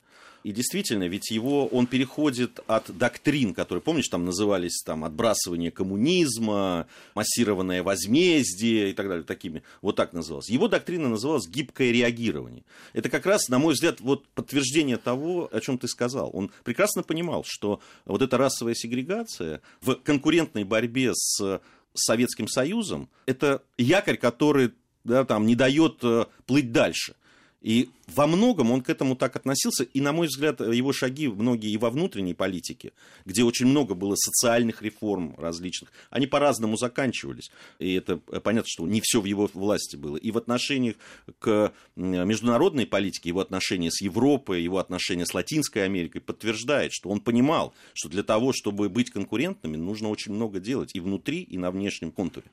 И 0.45 0.53
действительно, 0.53 1.05
ведь 1.05 1.31
его, 1.31 1.67
он 1.67 1.87
переходит 1.87 2.61
от 2.67 2.97
доктрин, 2.97 3.55
которые, 3.55 3.81
помнишь, 3.81 4.09
там 4.09 4.25
назывались 4.25 4.83
там 4.85 5.05
отбрасывание 5.05 5.71
коммунизма, 5.71 6.87
массированное 7.15 7.83
возмездие 7.83 8.91
и 8.91 8.93
так 8.93 9.09
далее, 9.09 9.25
такими, 9.25 9.63
вот 9.81 9.97
так 9.97 10.13
называлось. 10.13 10.51
Его 10.51 10.69
доктрина 10.69 11.09
называлась 11.09 11.49
гибкое 11.49 11.93
реагирование. 11.93 12.65
Это 12.93 13.09
как 13.09 13.27
раз, 13.27 13.49
на 13.49 13.59
мой 13.59 13.75
взгляд, 13.75 14.01
вот 14.01 14.27
подтверждение 14.29 14.97
того, 14.97 15.49
о 15.53 15.61
чем 15.61 15.79
ты 15.79 15.87
сказал. 15.87 16.31
Он 16.33 16.51
прекрасно 16.65 17.03
понимал, 17.03 17.45
что 17.47 17.81
вот 18.05 18.23
эта 18.23 18.37
расовая 18.37 18.75
сегрегация 18.75 19.61
в 19.81 19.95
конкурентной 19.95 20.65
борьбе 20.65 21.13
с 21.15 21.61
Советским 21.95 22.49
Союзом, 22.49 23.09
это 23.27 23.63
якорь, 23.77 24.17
который 24.17 24.73
да, 25.05 25.25
там, 25.25 25.47
не 25.47 25.55
дает 25.55 25.99
э, 26.03 26.27
плыть 26.47 26.73
дальше. 26.73 27.15
И 27.61 27.91
во 28.15 28.27
многом 28.27 28.71
он 28.71 28.83
к 28.83 28.91
этому 28.91 29.17
так 29.17 29.37
относился, 29.37 29.85
и, 29.85 30.01
на 30.01 30.13
мой 30.13 30.27
взгляд, 30.27 30.61
его 30.61 30.93
шаги 30.93 31.29
многие 31.29 31.71
и 31.71 31.77
во 31.77 31.91
внутренней 31.91 32.35
политике, 32.35 32.93
где 33.25 33.45
очень 33.45 33.67
много 33.67 33.95
было 33.95 34.15
социальных 34.17 34.83
реформ 34.83 35.35
различных, 35.39 35.91
они 36.11 36.27
по-разному 36.27 36.77
заканчивались. 36.77 37.51
И 37.79 37.95
это 37.95 38.19
понятно, 38.19 38.69
что 38.69 38.87
не 38.87 39.01
все 39.03 39.21
в 39.21 39.25
его 39.25 39.51
власти 39.53 39.97
было. 39.97 40.17
И 40.17 40.31
в 40.31 40.39
отношениях 40.39 40.97
к 41.39 41.73
международной 41.97 42.87
политике, 42.87 43.31
его 43.31 43.41
отношения 43.41 43.91
с 43.91 44.01
Европой, 44.01 44.63
его 44.63 44.79
отношения 44.79 45.27
с 45.27 45.35
Латинской 45.35 45.85
Америкой 45.85 46.21
подтверждает, 46.21 46.93
что 46.93 47.11
он 47.11 47.21
понимал, 47.21 47.75
что 47.95 48.09
для 48.09 48.23
того, 48.23 48.53
чтобы 48.53 48.89
быть 48.89 49.11
конкурентными, 49.11 49.77
нужно 49.77 50.09
очень 50.09 50.33
много 50.33 50.61
делать 50.61 50.95
и 50.95 51.01
внутри, 51.01 51.43
и 51.43 51.59
на 51.59 51.71
внешнем 51.71 52.13
контуре. 52.13 52.47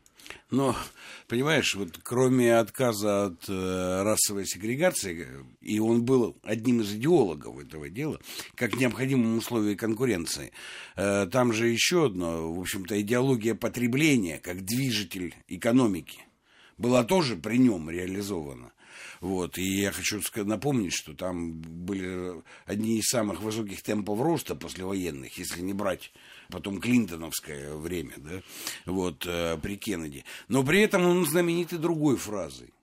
Но, 0.51 0.75
понимаешь, 1.27 1.75
вот 1.75 1.99
кроме 2.03 2.57
отказа 2.57 3.25
от 3.25 3.45
э, 3.47 4.03
расовой 4.03 4.45
сегрегации, 4.45 5.45
и 5.62 5.79
он 5.79 6.03
был 6.03 6.38
одним 6.44 6.82
из 6.82 6.94
идеологов 6.94 7.60
этого 7.60 7.89
дела, 7.89 8.20
как 8.56 8.75
необходимым 8.75 9.38
условие 9.38 9.75
конкуренции, 9.75 10.51
э, 10.96 11.27
там 11.32 11.53
же 11.53 11.68
еще 11.68 12.08
одно, 12.08 12.53
в 12.53 12.60
общем-то, 12.60 13.00
идеология 13.01 13.56
потребления, 13.56 14.39
как 14.39 14.63
движитель 14.63 15.36
экономики, 15.48 16.20
была 16.77 17.03
тоже 17.03 17.36
при 17.36 17.58
нем 17.58 17.89
реализована. 17.89 18.72
Вот. 19.22 19.58
И 19.58 19.63
я 19.63 19.91
хочу 19.91 20.22
напомнить, 20.36 20.94
что 20.94 21.13
там 21.13 21.53
были 21.53 22.41
одни 22.65 23.00
из 23.00 23.06
самых 23.06 23.41
высоких 23.41 23.82
темпов 23.82 24.22
роста 24.22 24.56
послевоенных, 24.56 25.38
если 25.38 25.62
не 25.62 25.74
брать 25.74 26.12
потом 26.50 26.79
Клинтоновское 26.79 27.75
время, 27.75 28.13
да, 28.18 28.41
вот, 28.86 29.25
э, 29.27 29.58
при 29.62 29.77
Кеннеди. 29.77 30.24
Но 30.48 30.63
при 30.63 30.82
этом 30.82 31.06
он 31.06 31.25
знаменит 31.25 31.74
и 31.74 31.77
другой 31.77 32.18
фразой 32.18 32.74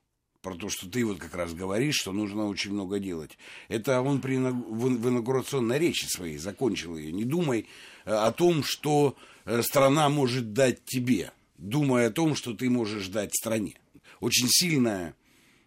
про 0.47 0.55
то, 0.55 0.69
что 0.69 0.89
ты 0.89 1.05
вот 1.05 1.19
как 1.19 1.35
раз 1.35 1.53
говоришь, 1.53 1.95
что 1.95 2.13
нужно 2.13 2.47
очень 2.47 2.71
много 2.71 2.99
делать. 2.99 3.37
Это 3.67 3.99
он 4.01 4.21
при, 4.21 4.37
в 4.37 5.09
инаугурационной 5.09 5.77
речи 5.77 6.05
своей 6.05 6.37
закончил 6.37 6.95
ее. 6.95 7.11
Не 7.11 7.25
думай 7.25 7.67
э, 8.05 8.13
о 8.13 8.31
том, 8.31 8.63
что 8.63 9.17
э, 9.43 9.61
страна 9.61 10.07
может 10.07 10.53
дать 10.53 10.85
тебе. 10.85 11.33
Думай 11.57 12.05
о 12.05 12.11
том, 12.11 12.33
что 12.33 12.53
ты 12.53 12.69
можешь 12.69 13.09
дать 13.09 13.35
стране. 13.35 13.73
Очень 14.21 14.47
сильная 14.49 15.15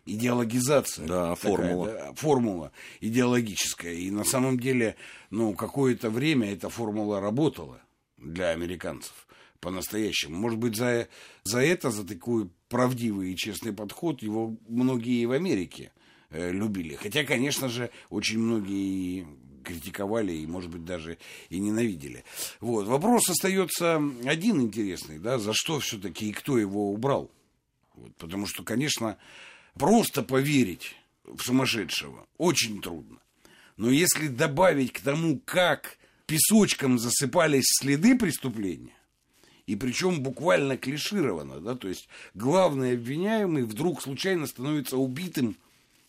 идеологизация. 0.06 1.06
Да, 1.06 1.34
такая, 1.34 1.56
формула. 1.56 1.87
Да, 1.87 2.14
формула 2.14 2.72
идеологическая. 3.02 3.92
И 3.92 4.10
на 4.10 4.25
самом 4.25 4.58
деле, 4.58 4.96
ну, 5.28 5.52
какое-то 5.52 6.08
время 6.08 6.54
эта 6.54 6.70
формула 6.70 7.20
работала 7.20 7.82
для 8.16 8.49
американцев 8.49 9.26
по-настоящему. 9.60 10.36
Может 10.36 10.58
быть, 10.58 10.76
за, 10.76 11.08
за 11.44 11.60
это, 11.60 11.90
за 11.90 12.06
такой 12.06 12.48
правдивый 12.68 13.32
и 13.32 13.36
честный 13.36 13.72
подход 13.72 14.22
его 14.22 14.56
многие 14.68 15.24
в 15.26 15.32
Америке 15.32 15.92
э, 16.30 16.50
любили. 16.50 16.94
Хотя, 16.94 17.24
конечно 17.24 17.68
же, 17.68 17.90
очень 18.08 18.38
многие 18.38 19.26
критиковали 19.62 20.32
и, 20.32 20.46
может 20.46 20.70
быть, 20.70 20.84
даже 20.84 21.18
и 21.48 21.58
ненавидели. 21.58 22.24
Вот. 22.60 22.86
Вопрос 22.86 23.28
остается 23.28 24.02
один 24.24 24.60
интересный, 24.60 25.18
да, 25.18 25.38
за 25.38 25.52
что 25.52 25.80
все-таки 25.80 26.30
и 26.30 26.32
кто 26.32 26.58
его 26.58 26.92
убрал. 26.92 27.30
Вот. 27.94 28.14
Потому 28.16 28.46
что, 28.46 28.62
конечно, 28.62 29.18
просто 29.74 30.22
поверить 30.22 30.96
в 31.24 31.42
сумасшедшего 31.42 32.26
очень 32.38 32.80
трудно. 32.80 33.18
Но 33.76 33.90
если 33.90 34.28
добавить 34.28 34.92
к 34.92 35.00
тому, 35.00 35.40
как 35.44 35.98
песочком 36.26 36.98
засыпались 36.98 37.64
следы 37.80 38.16
преступления, 38.16 38.94
и 39.70 39.76
причем 39.76 40.20
буквально 40.20 40.76
клишировано, 40.76 41.60
да, 41.60 41.76
то 41.76 41.86
есть 41.86 42.08
главный 42.34 42.94
обвиняемый 42.94 43.62
вдруг 43.62 44.02
случайно 44.02 44.48
становится 44.48 44.96
убитым 44.96 45.56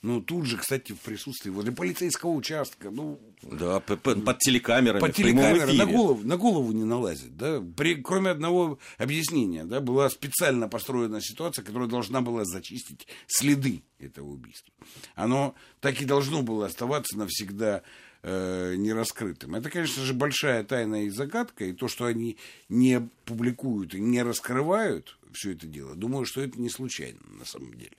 ну, 0.01 0.19
тут 0.19 0.47
же, 0.47 0.57
кстати, 0.57 0.93
в 0.93 0.99
присутствии 0.99 1.51
возле 1.51 1.71
полицейского 1.71 2.31
участка. 2.31 2.89
Ну, 2.89 3.19
да, 3.43 3.79
под 3.81 4.39
телекамерами. 4.39 4.99
Под 4.99 5.13
телекамерами 5.13 5.77
на 5.77 5.85
голову, 5.85 6.27
на 6.27 6.37
голову 6.37 6.71
не 6.71 6.83
налазит. 6.83 7.37
Да? 7.37 7.61
При, 7.77 8.01
кроме 8.01 8.31
одного 8.31 8.79
объяснения, 8.97 9.63
да, 9.63 9.79
была 9.79 10.09
специально 10.09 10.67
построена 10.67 11.21
ситуация, 11.21 11.63
которая 11.63 11.87
должна 11.87 12.21
была 12.21 12.45
зачистить 12.45 13.07
следы 13.27 13.83
этого 13.99 14.29
убийства. 14.29 14.73
Оно 15.13 15.53
так 15.81 16.01
и 16.01 16.05
должно 16.05 16.41
было 16.41 16.65
оставаться 16.65 17.15
навсегда 17.15 17.83
э, 18.23 18.75
нераскрытым. 18.75 19.55
Это, 19.55 19.69
конечно 19.69 20.03
же, 20.03 20.13
большая 20.13 20.63
тайна 20.63 21.05
и 21.05 21.09
загадка, 21.09 21.65
и 21.65 21.73
то, 21.73 21.87
что 21.87 22.05
они 22.05 22.37
не 22.69 23.07
публикуют 23.25 23.93
и 23.93 23.99
не 23.99 24.23
раскрывают 24.23 25.17
все 25.33 25.53
это 25.53 25.65
дело, 25.65 25.95
думаю, 25.95 26.25
что 26.25 26.41
это 26.41 26.59
не 26.59 26.69
случайно 26.69 27.19
на 27.39 27.45
самом 27.45 27.73
деле. 27.73 27.95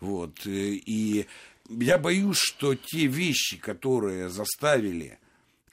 Вот. 0.00 0.46
Э, 0.46 0.50
и 0.50 1.26
я 1.68 1.98
боюсь, 1.98 2.38
что 2.38 2.74
те 2.74 3.06
вещи, 3.06 3.58
которые 3.58 4.28
заставили 4.28 5.18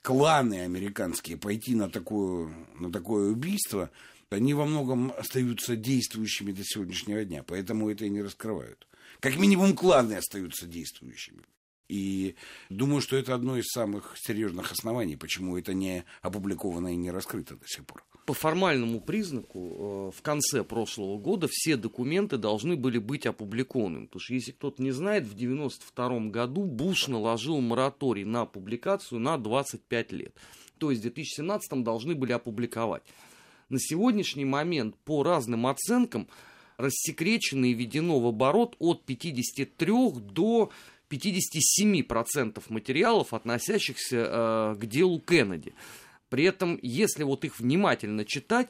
кланы 0.02 0.60
американские 0.62 1.36
пойти 1.36 1.74
на 1.74 1.90
такое, 1.90 2.52
на 2.78 2.92
такое 2.92 3.30
убийство, 3.30 3.90
они 4.30 4.54
во 4.54 4.66
многом 4.66 5.12
остаются 5.16 5.76
действующими 5.76 6.52
до 6.52 6.62
сегодняшнего 6.64 7.24
дня, 7.24 7.42
поэтому 7.42 7.90
это 7.90 8.04
и 8.04 8.10
не 8.10 8.22
раскрывают. 8.22 8.86
Как 9.20 9.36
минимум 9.36 9.74
кланы 9.74 10.14
остаются 10.14 10.66
действующими. 10.66 11.42
И 11.88 12.36
думаю, 12.68 13.00
что 13.00 13.16
это 13.16 13.34
одно 13.34 13.56
из 13.56 13.66
самых 13.68 14.14
серьезных 14.18 14.72
оснований, 14.72 15.16
почему 15.16 15.56
это 15.56 15.72
не 15.72 16.04
опубликовано 16.20 16.92
и 16.92 16.96
не 16.96 17.10
раскрыто 17.10 17.56
до 17.56 17.66
сих 17.66 17.86
пор. 17.86 18.04
По 18.26 18.34
формальному 18.34 19.00
признаку 19.00 20.10
э, 20.12 20.18
в 20.18 20.20
конце 20.20 20.62
прошлого 20.62 21.16
года 21.16 21.48
все 21.50 21.76
документы 21.76 22.36
должны 22.36 22.76
были 22.76 22.98
быть 22.98 23.24
опубликованы. 23.24 24.06
Потому 24.06 24.20
что, 24.20 24.34
если 24.34 24.52
кто-то 24.52 24.82
не 24.82 24.90
знает, 24.90 25.24
в 25.24 25.32
1992 25.34 26.30
году 26.30 26.66
Буш 26.66 27.08
наложил 27.08 27.58
мораторий 27.62 28.24
на 28.24 28.44
публикацию 28.44 29.18
на 29.18 29.38
25 29.38 30.12
лет. 30.12 30.34
То 30.76 30.90
есть 30.90 31.00
в 31.00 31.04
2017 31.04 31.82
должны 31.82 32.14
были 32.14 32.32
опубликовать. 32.32 33.02
На 33.70 33.78
сегодняшний 33.78 34.44
момент 34.44 34.94
по 35.04 35.22
разным 35.22 35.66
оценкам 35.66 36.28
рассекречено 36.76 37.66
и 37.66 37.74
введено 37.74 38.20
в 38.20 38.26
оборот 38.26 38.76
от 38.78 39.04
53 39.04 39.92
до 40.20 40.70
57% 41.10 42.62
материалов, 42.68 43.32
относящихся 43.32 44.16
э, 44.16 44.76
к 44.78 44.86
делу 44.86 45.20
Кеннеди. 45.20 45.74
При 46.28 46.44
этом, 46.44 46.78
если 46.82 47.22
вот 47.22 47.44
их 47.44 47.58
внимательно 47.58 48.24
читать, 48.24 48.68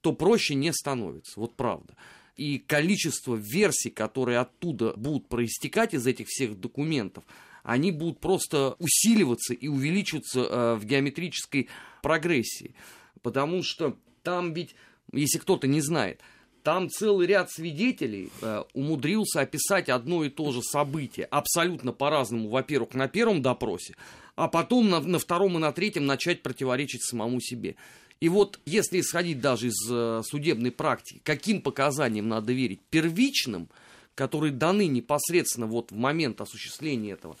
то 0.00 0.12
проще 0.12 0.54
не 0.54 0.72
становится, 0.72 1.40
вот 1.40 1.56
правда. 1.56 1.96
И 2.36 2.58
количество 2.58 3.34
версий, 3.34 3.90
которые 3.90 4.38
оттуда 4.38 4.92
будут 4.96 5.28
проистекать 5.28 5.94
из 5.94 6.06
этих 6.06 6.28
всех 6.28 6.58
документов, 6.60 7.24
они 7.64 7.90
будут 7.90 8.20
просто 8.20 8.76
усиливаться 8.78 9.54
и 9.54 9.68
увеличиваться 9.68 10.40
э, 10.40 10.74
в 10.76 10.84
геометрической 10.84 11.68
прогрессии. 12.02 12.74
Потому 13.22 13.62
что 13.62 13.98
там 14.22 14.54
ведь, 14.54 14.74
если 15.12 15.38
кто-то 15.38 15.66
не 15.66 15.80
знает, 15.80 16.20
там 16.68 16.90
целый 16.90 17.26
ряд 17.26 17.50
свидетелей 17.50 18.30
э, 18.42 18.62
умудрился 18.74 19.40
описать 19.40 19.88
одно 19.88 20.22
и 20.22 20.28
то 20.28 20.52
же 20.52 20.60
событие 20.62 21.24
абсолютно 21.24 21.92
по-разному, 21.92 22.50
во-первых, 22.50 22.92
на 22.92 23.08
первом 23.08 23.40
допросе, 23.40 23.94
а 24.36 24.48
потом 24.48 24.90
на, 24.90 25.00
на 25.00 25.18
втором 25.18 25.56
и 25.56 25.60
на 25.60 25.72
третьем 25.72 26.04
начать 26.04 26.42
противоречить 26.42 27.02
самому 27.02 27.40
себе. 27.40 27.76
И 28.20 28.28
вот 28.28 28.60
если 28.66 29.00
исходить 29.00 29.40
даже 29.40 29.68
из 29.68 29.90
э, 29.90 30.20
судебной 30.26 30.70
практики, 30.70 31.22
каким 31.24 31.62
показаниям 31.62 32.28
надо 32.28 32.52
верить? 32.52 32.80
Первичным, 32.90 33.70
которые 34.14 34.52
даны 34.52 34.88
непосредственно 34.88 35.68
вот 35.68 35.90
в 35.90 35.96
момент 35.96 36.38
осуществления 36.42 37.12
этого, 37.12 37.38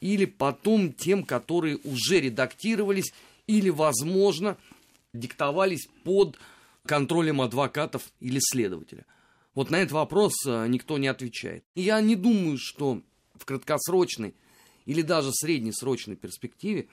или 0.00 0.24
потом 0.24 0.92
тем, 0.92 1.24
которые 1.24 1.78
уже 1.82 2.20
редактировались 2.20 3.12
или, 3.48 3.70
возможно, 3.70 4.56
диктовались 5.12 5.88
под 6.04 6.38
контролем 6.88 7.40
адвокатов 7.40 8.10
или 8.18 8.38
следователя? 8.40 9.06
Вот 9.54 9.70
на 9.70 9.76
этот 9.76 9.92
вопрос 9.92 10.32
э, 10.46 10.66
никто 10.68 10.98
не 10.98 11.08
отвечает. 11.08 11.64
И 11.74 11.82
я 11.82 12.00
не 12.00 12.16
думаю, 12.16 12.58
что 12.58 13.02
в 13.34 13.44
краткосрочной 13.44 14.34
или 14.86 15.02
даже 15.02 15.30
среднесрочной 15.32 16.16
перспективе 16.16 16.88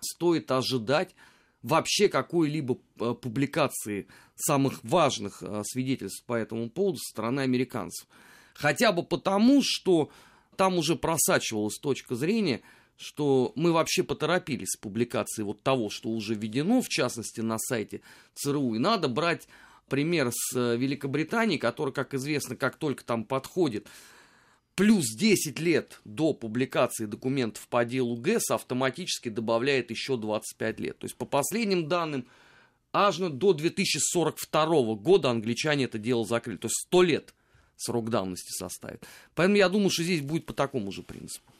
стоит 0.00 0.50
ожидать 0.50 1.14
вообще 1.62 2.08
какой-либо 2.08 2.78
э, 2.98 3.14
публикации 3.14 4.06
самых 4.34 4.82
важных 4.84 5.42
э, 5.42 5.62
свидетельств 5.64 6.24
по 6.24 6.34
этому 6.34 6.70
поводу 6.70 6.98
со 6.98 7.10
стороны 7.10 7.40
американцев. 7.40 8.06
Хотя 8.54 8.92
бы 8.92 9.02
потому, 9.02 9.60
что 9.64 10.10
там 10.56 10.78
уже 10.78 10.96
просачивалась 10.96 11.78
точка 11.78 12.14
зрения, 12.14 12.60
что 13.00 13.52
мы 13.56 13.72
вообще 13.72 14.02
поторопились 14.02 14.72
с 14.72 14.76
публикацией 14.76 15.46
вот 15.46 15.62
того, 15.62 15.88
что 15.88 16.10
уже 16.10 16.34
введено, 16.34 16.82
в 16.82 16.88
частности, 16.88 17.40
на 17.40 17.56
сайте 17.58 18.02
ЦРУ. 18.34 18.74
И 18.74 18.78
надо 18.78 19.08
брать 19.08 19.48
пример 19.88 20.30
с 20.30 20.54
э, 20.54 20.76
Великобритании, 20.76 21.56
который, 21.56 21.94
как 21.94 22.12
известно, 22.12 22.56
как 22.56 22.76
только 22.76 23.02
там 23.02 23.24
подходит 23.24 23.88
плюс 24.74 25.14
10 25.14 25.58
лет 25.60 26.00
до 26.04 26.34
публикации 26.34 27.06
документов 27.06 27.66
по 27.68 27.86
делу 27.86 28.16
ГЭС 28.16 28.50
автоматически 28.50 29.30
добавляет 29.30 29.90
еще 29.90 30.18
25 30.18 30.80
лет. 30.80 30.98
То 30.98 31.06
есть, 31.06 31.16
по 31.16 31.24
последним 31.24 31.88
данным, 31.88 32.26
аж 32.92 33.16
до 33.16 33.54
2042 33.54 34.94
года 34.96 35.30
англичане 35.30 35.84
это 35.84 35.98
дело 35.98 36.26
закрыли. 36.26 36.58
То 36.58 36.66
есть, 36.66 36.76
100 36.88 37.02
лет 37.02 37.34
срок 37.76 38.10
давности 38.10 38.52
составит. 38.52 39.06
Поэтому 39.34 39.56
я 39.56 39.70
думаю, 39.70 39.88
что 39.88 40.02
здесь 40.02 40.20
будет 40.20 40.44
по 40.44 40.52
такому 40.52 40.92
же 40.92 41.02
принципу. 41.02 41.50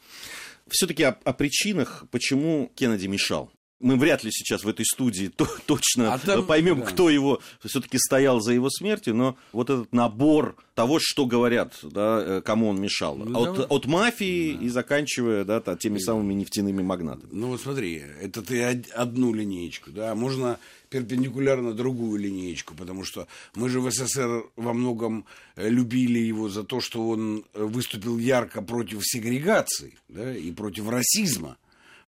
Все-таки 0.71 1.03
о, 1.03 1.17
о 1.23 1.33
причинах, 1.33 2.05
почему 2.11 2.71
Кеннеди 2.75 3.07
мешал 3.07 3.51
мы 3.81 3.97
вряд 3.97 4.23
ли 4.23 4.31
сейчас 4.31 4.63
в 4.63 4.67
этой 4.67 4.85
студии 4.85 5.27
то, 5.27 5.47
точно 5.65 6.13
а 6.13 6.19
там, 6.19 6.45
поймем, 6.45 6.81
да. 6.81 6.85
кто 6.85 7.09
его 7.09 7.41
все-таки 7.63 7.97
стоял 7.97 8.39
за 8.39 8.53
его 8.53 8.69
смертью, 8.69 9.15
но 9.15 9.37
вот 9.51 9.69
этот 9.69 9.91
набор 9.93 10.55
того, 10.75 10.99
что 11.01 11.25
говорят, 11.25 11.77
да, 11.83 12.23
э, 12.25 12.41
кому 12.41 12.69
он 12.69 12.81
мешал. 12.81 13.15
Ну, 13.15 13.39
от, 13.39 13.53
давай. 13.53 13.67
от 13.67 13.85
мафии 13.85 14.53
да. 14.53 14.65
и 14.65 14.69
заканчивая 14.69 15.43
да, 15.43 15.59
теми 15.75 15.97
да. 15.97 16.05
самыми 16.05 16.33
нефтяными 16.33 16.81
магнатами. 16.81 17.29
Ну 17.31 17.47
вот 17.47 17.61
смотри, 17.61 18.03
это 18.21 18.41
ты 18.41 18.63
одну 18.93 19.33
линеечку, 19.33 19.91
да, 19.91 20.15
можно 20.15 20.57
перпендикулярно 20.89 21.73
другую 21.73 22.19
линеечку, 22.19 22.75
потому 22.75 23.03
что 23.03 23.27
мы 23.55 23.69
же 23.69 23.79
в 23.79 23.89
СССР 23.89 24.45
во 24.55 24.73
многом 24.73 25.25
э, 25.55 25.69
любили 25.69 26.19
его 26.19 26.49
за 26.49 26.63
то, 26.63 26.81
что 26.81 27.07
он 27.07 27.45
выступил 27.53 28.17
ярко 28.17 28.61
против 28.61 28.99
сегрегации 29.03 29.97
да, 30.09 30.35
и 30.35 30.51
против 30.51 30.89
расизма. 30.89 31.57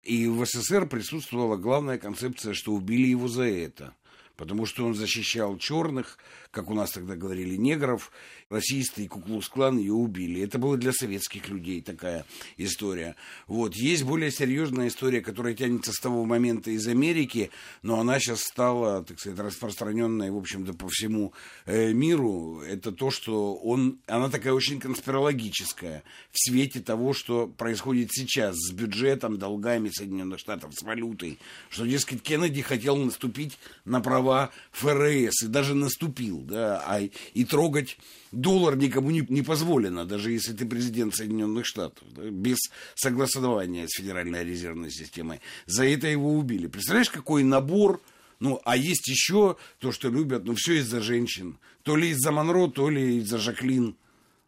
И 0.03 0.27
в 0.27 0.45
СССР 0.45 0.89
присутствовала 0.89 1.57
главная 1.57 1.99
концепция, 1.99 2.55
что 2.55 2.73
убили 2.73 3.07
его 3.07 3.29
за 3.29 3.45
это. 3.45 3.95
Потому 4.43 4.67
что 4.67 4.85
он 4.85 4.97
защищал 4.97 5.57
черных, 5.57 6.19
как 6.51 6.69
у 6.69 6.75
нас 6.75 6.91
тогда 6.91 7.15
говорили, 7.15 7.55
негров, 7.55 8.11
расисты 8.51 9.05
и 9.05 9.07
Куклус-клан 9.07 9.79
ее 9.79 9.93
убили. 9.93 10.43
Это 10.43 10.59
было 10.59 10.77
для 10.77 10.93
советских 10.93 11.49
людей 11.49 11.81
такая 11.81 12.27
история. 12.57 13.15
Вот. 13.47 13.77
Есть 13.77 14.03
более 14.03 14.33
серьезная 14.33 14.89
история, 14.89 15.21
которая 15.21 15.55
тянется 15.55 15.93
с 15.93 16.01
того 16.01 16.25
момента 16.25 16.73
из 16.73 16.89
Америки, 16.89 17.53
но 17.83 18.01
она 18.01 18.19
сейчас 18.19 18.41
стала, 18.41 19.05
так 19.05 19.21
сказать, 19.21 19.39
распространенной, 19.39 20.33
в 20.33 20.37
общем-то, 20.37 20.73
по 20.73 20.89
всему 20.89 21.33
э, 21.65 21.93
миру. 21.93 22.63
Это 22.63 22.91
то, 22.91 23.13
что 23.13 23.55
он, 23.55 24.01
она 24.09 24.29
такая 24.29 24.55
очень 24.55 24.81
конспирологическая 24.81 26.03
в 26.33 26.49
свете 26.49 26.81
того, 26.81 27.13
что 27.13 27.47
происходит 27.47 28.09
сейчас 28.11 28.57
с 28.57 28.73
бюджетом, 28.73 29.39
долгами 29.39 29.89
Соединенных 29.89 30.41
Штатов, 30.41 30.75
с 30.75 30.83
валютой, 30.83 31.39
что, 31.71 31.87
дескать, 31.87 32.23
Кеннеди 32.23 32.61
хотел 32.61 32.97
наступить 32.97 33.57
на 33.85 34.01
права 34.01 34.32
ФРС 34.73 35.45
и 35.45 35.47
даже 35.47 35.75
наступил, 35.75 36.41
да, 36.41 36.83
а, 36.87 37.01
и 37.01 37.45
трогать 37.45 37.99
доллар 38.33 38.77
никому 38.77 39.11
не, 39.11 39.25
не 39.29 39.43
позволено, 39.43 40.05
даже 40.05 40.33
если 40.33 40.53
ты 40.53 40.67
президент 40.67 41.15
Соединенных 41.15 41.67
Штатов, 41.67 42.07
да, 42.15 42.23
без 42.31 42.59
согласования 42.95 43.87
с 43.89 43.97
Федеральной 43.97 44.45
резервной 44.45 44.91
системой. 44.91 45.41
За 45.67 45.85
это 45.85 46.07
его 46.07 46.35
убили. 46.35 46.67
Представляешь, 46.67 47.11
какой 47.11 47.43
набор 47.45 48.01
ну, 48.41 48.61
а 48.65 48.77
есть 48.77 49.07
еще 49.07 49.57
то, 49.79 49.93
что 49.93 50.09
любят, 50.09 50.45
ну, 50.45 50.57
все 50.57 50.79
из-за 50.79 51.01
женщин. 51.01 51.59
То 51.85 51.95
ли 51.95 52.09
из-за 52.09 52.33
Монро, 52.33 52.67
то 52.67 52.91
ли 52.91 53.19
из-за 53.19 53.39
Жаклин. 53.39 53.95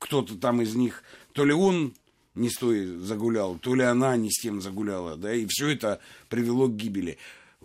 Кто-то 0.00 0.34
там 0.34 0.60
из 0.62 0.74
них. 0.74 1.04
То 1.32 1.44
ли 1.44 1.52
он 1.52 1.94
не 2.34 2.50
с 2.50 2.56
той 2.56 2.86
загулял, 2.86 3.56
то 3.56 3.74
ли 3.74 3.82
она 3.82 4.16
не 4.16 4.30
с 4.30 4.40
тем 4.40 4.60
загуляла, 4.60 5.16
да, 5.16 5.32
и 5.32 5.46
все 5.48 5.68
это 5.68 6.00
привело 6.28 6.68
к 6.68 6.76
гибели. 6.76 7.18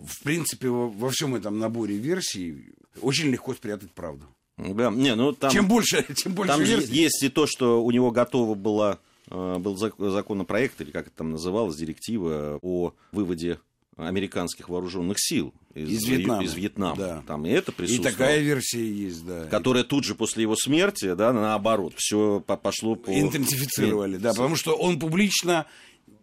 В 0.04 0.24
принципе, 0.24 0.70
во, 0.70 1.10
всем 1.10 1.36
этом 1.36 1.60
наборе 1.60 1.98
версий 1.98 2.74
очень 3.02 3.30
легко 3.30 3.54
спрятать 3.54 3.92
правду. 3.92 4.26
Да, 4.58 4.92
не, 4.92 5.16
ну 5.16 5.32
там... 5.32 5.52
Чем 5.52 5.68
больше, 5.68 6.06
чем 6.16 6.34
больше 6.34 6.54
Там 6.54 6.64
версий. 6.64 6.94
есть 6.94 7.24
и 7.24 7.30
то, 7.30 7.48
что 7.48 7.84
у 7.84 7.92
него 7.92 8.12
готово 8.12 8.56
было 8.56 9.00
э, 9.30 9.58
был 9.58 9.78
законопроект, 9.78 10.82
или 10.82 10.92
как 10.92 11.08
это 11.08 11.16
там 11.18 11.32
называлось, 11.32 11.78
директива 11.78 12.60
о 12.62 12.94
выводе 13.12 13.60
американских 14.08 14.70
вооруженных 14.70 15.18
сил 15.20 15.54
из, 15.74 15.90
из 15.90 16.06
Вьетнама. 16.06 16.44
Из 16.44 16.54
Вьетнама. 16.54 16.96
Да. 16.96 17.24
Там 17.28 17.46
и 17.46 17.50
это 17.50 17.72
присутствовало. 17.72 18.10
И 18.10 18.12
такая 18.12 18.40
версия 18.40 18.92
есть, 18.92 19.26
да. 19.26 19.46
Которая 19.46 19.84
тут 19.84 20.06
же 20.06 20.16
после 20.16 20.44
его 20.44 20.56
смерти, 20.56 21.14
да, 21.14 21.34
наоборот, 21.34 21.94
все 21.98 22.40
пошло 22.40 22.96
по... 22.96 23.12
Интенсифицировали, 23.12 24.18
да, 24.18 24.30
потому 24.30 24.56
что 24.56 24.76
он 24.76 25.00
публично 25.00 25.66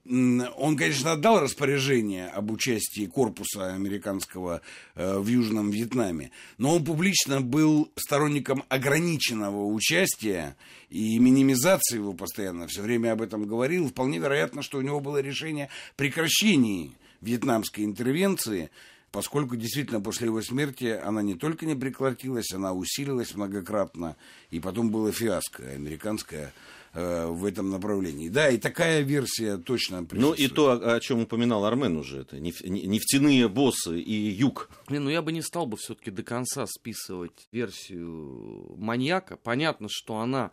он, 0.09 0.77
конечно, 0.77 1.13
отдал 1.13 1.41
распоряжение 1.41 2.29
об 2.29 2.51
участии 2.51 3.07
корпуса 3.07 3.75
американского 3.75 4.61
э, 4.95 5.19
в 5.19 5.27
Южном 5.27 5.71
Вьетнаме, 5.71 6.31
но 6.59 6.77
он 6.77 6.85
публично 6.85 7.41
был 7.41 7.91
сторонником 7.97 8.65
ограниченного 8.69 9.65
участия 9.67 10.57
и 10.91 11.19
минимизации 11.19 11.97
его 11.97 12.13
постоянно, 12.13 12.69
все 12.69 12.83
время 12.83 13.13
об 13.13 13.23
этом 13.23 13.47
говорил. 13.47 13.89
Вполне 13.89 14.19
вероятно, 14.19 14.63
что 14.63 14.79
у 14.79 14.83
него 14.83 15.01
было 15.01 15.21
решение 15.21 15.69
прекращения 15.97 16.91
вьетнамской 17.21 17.85
интервенции, 17.85 18.71
поскольку 19.11 19.57
действительно 19.57 20.01
после 20.01 20.27
его 20.27 20.43
смерти 20.43 20.87
она 21.03 21.23
не 21.23 21.35
только 21.35 21.67
не 21.67 21.75
прекратилась, 21.75 22.53
она 22.53 22.73
усилилась 22.73 23.35
многократно, 23.35 24.17
и 24.51 24.61
потом 24.61 24.91
было 24.91 25.11
фиаско 25.11 25.69
американское 25.69 26.53
Э, 26.99 27.27
в 27.27 27.45
этом 27.45 27.69
направлении. 27.69 28.31
Да, 28.31 28.49
и 28.49 28.57
такая 28.57 29.03
версия 29.03 29.59
точно 29.59 30.03
присутствует. 30.03 30.39
Ну 30.39 30.45
и 30.45 30.49
то, 30.49 30.95
о 30.95 30.99
чем 30.99 31.21
упоминал 31.21 31.67
Армен 31.67 31.99
уже, 31.99 32.23
это 32.23 32.41
нефтяные 32.41 33.49
боссы 33.49 34.01
и 34.01 34.31
юг. 34.31 34.71
Не, 34.89 34.99
ну 34.99 35.11
я 35.11 35.21
бы 35.21 35.31
не 35.31 35.43
стал 35.43 35.67
бы 35.67 35.77
все-таки 35.77 36.11
до 36.11 36.23
конца 36.23 36.65
списывать 36.67 37.49
версию 37.53 38.75
маньяка. 38.79 39.37
Понятно, 39.37 39.89
что 39.91 40.21
она 40.21 40.53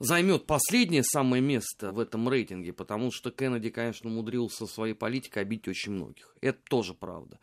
займет 0.00 0.44
последнее 0.44 1.02
самое 1.02 1.42
место 1.42 1.92
в 1.92 1.98
этом 1.98 2.28
рейтинге, 2.28 2.74
потому 2.74 3.10
что 3.10 3.30
Кеннеди, 3.30 3.70
конечно, 3.70 4.10
умудрился 4.10 4.66
своей 4.66 4.92
политикой 4.92 5.44
обить 5.44 5.66
очень 5.66 5.92
многих. 5.92 6.36
Это 6.42 6.58
тоже 6.68 6.92
правда. 6.92 7.38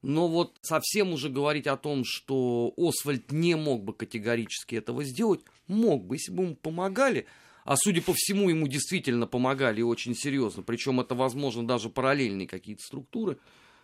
Но 0.00 0.28
вот 0.28 0.56
совсем 0.62 1.12
уже 1.12 1.28
говорить 1.28 1.66
о 1.66 1.76
том, 1.76 2.04
что 2.06 2.72
Освальд 2.78 3.32
не 3.32 3.54
мог 3.54 3.84
бы 3.84 3.92
категорически 3.92 4.76
этого 4.76 5.04
сделать, 5.04 5.42
мог 5.66 6.06
бы, 6.06 6.14
если 6.14 6.32
бы 6.32 6.44
ему 6.44 6.56
помогали, 6.56 7.26
а 7.70 7.76
судя 7.76 8.02
по 8.02 8.12
всему, 8.16 8.48
ему 8.48 8.66
действительно 8.66 9.28
помогали 9.28 9.80
очень 9.80 10.16
серьезно, 10.16 10.64
причем 10.64 10.98
это, 10.98 11.14
возможно, 11.14 11.64
даже 11.64 11.88
параллельные 11.88 12.48
какие-то 12.48 12.82
структуры, 12.82 13.38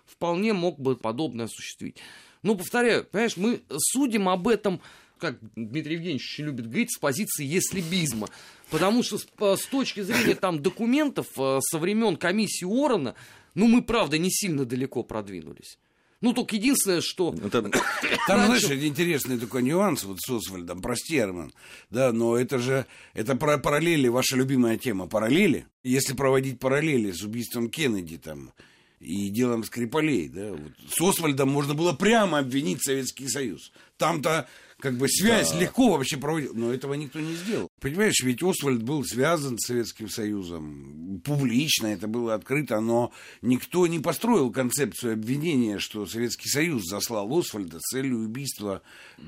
вполне 0.05 0.53
мог 0.55 0.81
бы 0.81 0.97
подобное 0.97 1.45
осуществить. 1.45 1.99
Но, 2.43 2.57
повторяю, 2.57 3.05
понимаешь, 3.05 3.37
мы 3.37 3.61
судим 3.79 4.29
об 4.29 4.49
этом, 4.49 4.81
как 5.19 5.39
Дмитрий 5.55 5.95
Евгеньевич 5.95 6.37
любит 6.41 6.67
говорить, 6.67 6.97
с 6.97 6.99
позиции 6.99 7.45
еслибизма. 7.45 8.27
Потому 8.71 9.05
что 9.05 9.19
с, 9.19 9.27
с 9.39 9.67
точки 9.67 10.01
зрения 10.01 10.35
там 10.35 10.61
документов 10.61 11.29
э, 11.39 11.61
со 11.61 11.79
времен 11.79 12.17
комиссии 12.17 12.65
Орона, 12.67 13.15
ну, 13.55 13.69
мы, 13.69 13.83
правда, 13.83 14.19
не 14.19 14.33
сильно 14.33 14.65
далеко 14.65 15.05
продвинулись. 15.05 15.79
Ну, 16.27 16.33
только 16.33 16.57
единственное, 16.57 17.01
что... 17.01 17.33
Это... 17.33 17.63
Там, 18.27 18.47
знаешь, 18.47 18.65
интересный 18.65 19.39
такой 19.39 19.63
нюанс 19.63 20.03
вот 20.03 20.19
с 20.21 20.29
Освальдом, 20.29 20.83
прости, 20.83 21.17
Арман, 21.19 21.53
да, 21.91 22.13
но 22.13 22.37
это 22.37 22.59
же, 22.59 22.85
это 23.15 23.37
про 23.37 23.59
параллели, 23.59 24.09
ваша 24.09 24.35
любимая 24.35 24.77
тема, 24.77 25.07
параллели. 25.07 25.69
Если 25.85 26.15
проводить 26.15 26.59
параллели 26.59 27.13
с 27.13 27.23
убийством 27.23 27.71
Кеннеди 27.71 28.19
там 28.19 28.51
и 28.99 29.29
делом 29.29 29.63
Скрипалей, 29.63 30.29
да, 30.29 30.51
вот, 30.51 30.73
с 30.93 31.01
Освальдом 31.01 31.49
можно 31.51 31.75
было 31.75 31.93
прямо 31.93 32.39
обвинить 32.39 32.83
Советский 32.83 33.29
Союз. 33.29 33.71
Там-то 33.97 34.49
как 34.81 34.97
бы 34.99 35.09
связь 35.09 35.53
да. 35.53 35.61
легко 35.61 35.93
вообще 35.93 36.17
проводить, 36.17 36.53
но 36.55 36.73
этого 36.73 36.95
никто 36.95 37.19
не 37.19 37.35
сделал. 37.35 37.69
Понимаешь, 37.81 38.21
ведь 38.23 38.43
Освальд 38.43 38.83
был 38.83 39.05
связан 39.05 39.59
с 39.59 39.67
Советским 39.67 40.09
Союзом, 40.09 41.21
публично 41.25 41.87
это 41.87 42.07
было 42.07 42.35
открыто, 42.35 42.81
но 42.81 43.13
никто 43.43 43.87
не 43.87 43.99
построил 43.99 44.51
концепцию 44.51 45.15
обвинения, 45.15 45.79
что 45.79 46.07
Советский 46.07 46.49
Союз 46.49 46.85
заслал 46.85 47.37
Освальда 47.37 47.79
с 47.81 47.91
целью 47.91 48.19
убийства 48.19 48.83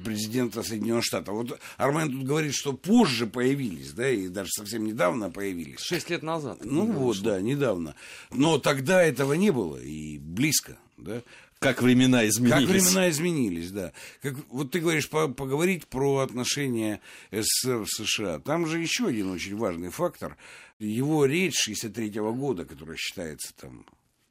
президента 0.04 0.62
Соединенных 0.62 1.04
Штатов. 1.04 1.34
Вот 1.34 1.60
Армен 1.76 2.10
тут 2.10 2.24
говорит, 2.24 2.54
что 2.54 2.72
позже 2.72 3.26
появились, 3.26 3.92
да, 3.92 4.08
и 4.10 4.28
даже 4.28 4.50
совсем 4.50 4.84
недавно 4.84 5.30
появились. 5.30 5.80
Шесть 5.80 6.10
лет 6.10 6.22
назад. 6.22 6.64
Ну 6.64 6.84
вот, 6.84 7.20
да, 7.22 7.40
недавно. 7.40 7.94
Но 8.30 8.58
тогда 8.58 9.02
этого 9.02 9.32
не 9.32 9.50
было 9.50 9.76
и 9.76 10.18
близко. 10.18 10.78
Да? 10.98 11.22
Как 11.58 11.82
времена 11.82 12.26
изменились. 12.28 12.60
Как 12.60 12.68
времена 12.68 13.10
изменились, 13.10 13.70
да. 13.70 13.92
Как, 14.22 14.34
вот 14.50 14.70
ты 14.70 14.80
говоришь, 14.80 15.08
по, 15.08 15.28
поговорить 15.28 15.86
про 15.88 16.18
отношения 16.18 17.00
СССР 17.32 17.84
с 17.86 18.04
США. 18.04 18.38
Там 18.38 18.66
же 18.66 18.78
еще 18.78 19.08
один 19.08 19.30
очень 19.30 19.56
важный 19.56 19.90
фактор. 19.90 20.36
Его 20.78 21.24
речь 21.24 21.58
63 21.58 22.10
-го 22.10 22.32
года, 22.32 22.64
которая 22.64 22.96
считается 22.96 23.52
там 23.54 23.84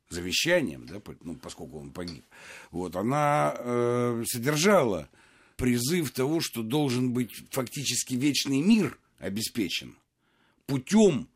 завещанием, 0.10 0.86
да, 0.86 1.02
ну, 1.24 1.36
поскольку 1.36 1.80
он 1.80 1.92
погиб, 1.92 2.24
вот, 2.72 2.96
она 2.96 3.54
э, 3.58 4.24
содержала 4.26 5.10
призыв 5.58 6.12
того, 6.12 6.40
что 6.40 6.64
должен 6.64 7.12
быть 7.12 7.34
фактически 7.52 8.14
вечный 8.14 8.62
мир 8.62 8.98
обеспечен 9.20 9.98
путем 10.68 11.28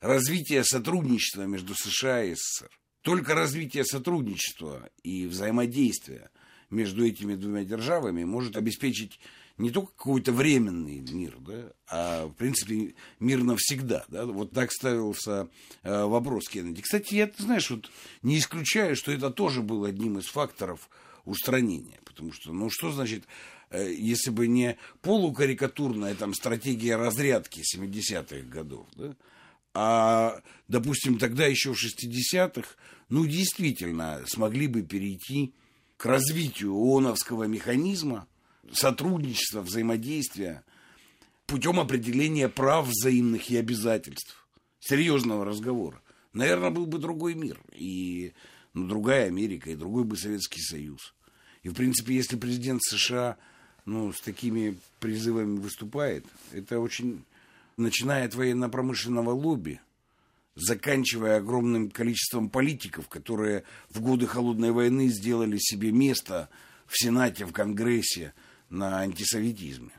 развития 0.00 0.62
сотрудничества 0.64 1.42
между 1.42 1.74
США 1.74 2.24
и 2.24 2.34
СССР. 2.34 2.70
Только 3.02 3.34
развитие 3.34 3.84
сотрудничества 3.84 4.88
и 5.02 5.26
взаимодействия 5.26 6.30
между 6.70 7.04
этими 7.04 7.34
двумя 7.34 7.64
державами 7.64 8.24
может 8.24 8.56
обеспечить 8.56 9.18
не 9.58 9.70
только 9.70 9.92
какой-то 9.92 10.32
временный 10.32 11.00
мир, 11.00 11.36
да, 11.40 11.72
а, 11.88 12.26
в 12.26 12.32
принципе, 12.32 12.94
мир 13.20 13.42
навсегда. 13.42 14.04
Да? 14.08 14.24
Вот 14.24 14.52
так 14.52 14.72
ставился 14.72 15.48
э, 15.82 16.04
вопрос 16.04 16.48
Кеннеди. 16.48 16.80
Кстати, 16.82 17.14
я, 17.14 17.30
знаешь, 17.36 17.70
вот 17.70 17.90
не 18.22 18.38
исключаю, 18.38 18.96
что 18.96 19.12
это 19.12 19.30
тоже 19.30 19.62
был 19.62 19.84
одним 19.84 20.18
из 20.18 20.26
факторов 20.26 20.88
устранения. 21.24 22.00
Потому 22.04 22.32
что, 22.32 22.52
ну, 22.52 22.70
что 22.70 22.92
значит, 22.92 23.24
э, 23.70 23.92
если 23.92 24.30
бы 24.30 24.48
не 24.48 24.78
полукарикатурная 25.02 26.14
там 26.14 26.34
стратегия 26.34 26.96
разрядки 26.96 27.62
70-х 27.76 28.46
годов, 28.48 28.86
да, 28.96 29.14
А, 29.74 30.42
допустим, 30.68 31.18
тогда 31.18 31.46
еще 31.46 31.72
в 31.72 31.78
60-х, 31.78 32.68
ну, 33.08 33.26
действительно, 33.26 34.22
смогли 34.26 34.66
бы 34.66 34.82
перейти 34.82 35.54
к 35.96 36.06
развитию 36.06 36.74
ООНовского 36.74 37.44
механизма, 37.44 38.26
сотрудничества, 38.72 39.60
взаимодействия 39.60 40.64
путем 41.46 41.80
определения 41.80 42.48
прав 42.48 42.88
взаимных 42.88 43.50
и 43.50 43.56
обязательств, 43.56 44.46
серьезного 44.80 45.44
разговора. 45.44 46.00
Наверное, 46.32 46.70
был 46.70 46.86
бы 46.86 46.98
другой 46.98 47.34
мир, 47.34 47.60
и 47.74 48.32
ну, 48.72 48.86
другая 48.86 49.26
Америка, 49.26 49.70
и 49.70 49.76
другой 49.76 50.04
бы 50.04 50.16
Советский 50.16 50.62
Союз. 50.62 51.14
И, 51.62 51.68
в 51.68 51.74
принципе, 51.74 52.14
если 52.14 52.36
президент 52.36 52.82
США 52.82 53.36
ну, 53.84 54.12
с 54.12 54.20
такими 54.20 54.78
призывами 54.98 55.58
выступает, 55.58 56.24
это 56.52 56.80
очень 56.80 57.24
начиная 57.76 58.26
от 58.26 58.34
военно-промышленного 58.34 59.30
лобби, 59.30 59.80
заканчивая 60.54 61.38
огромным 61.38 61.90
количеством 61.90 62.50
политиков, 62.50 63.08
которые 63.08 63.64
в 63.90 64.00
годы 64.00 64.26
Холодной 64.26 64.72
войны 64.72 65.08
сделали 65.08 65.58
себе 65.58 65.92
место 65.92 66.48
в 66.86 66.98
Сенате, 66.98 67.46
в 67.46 67.52
Конгрессе 67.52 68.34
на 68.68 69.00
антисоветизме. 69.00 69.92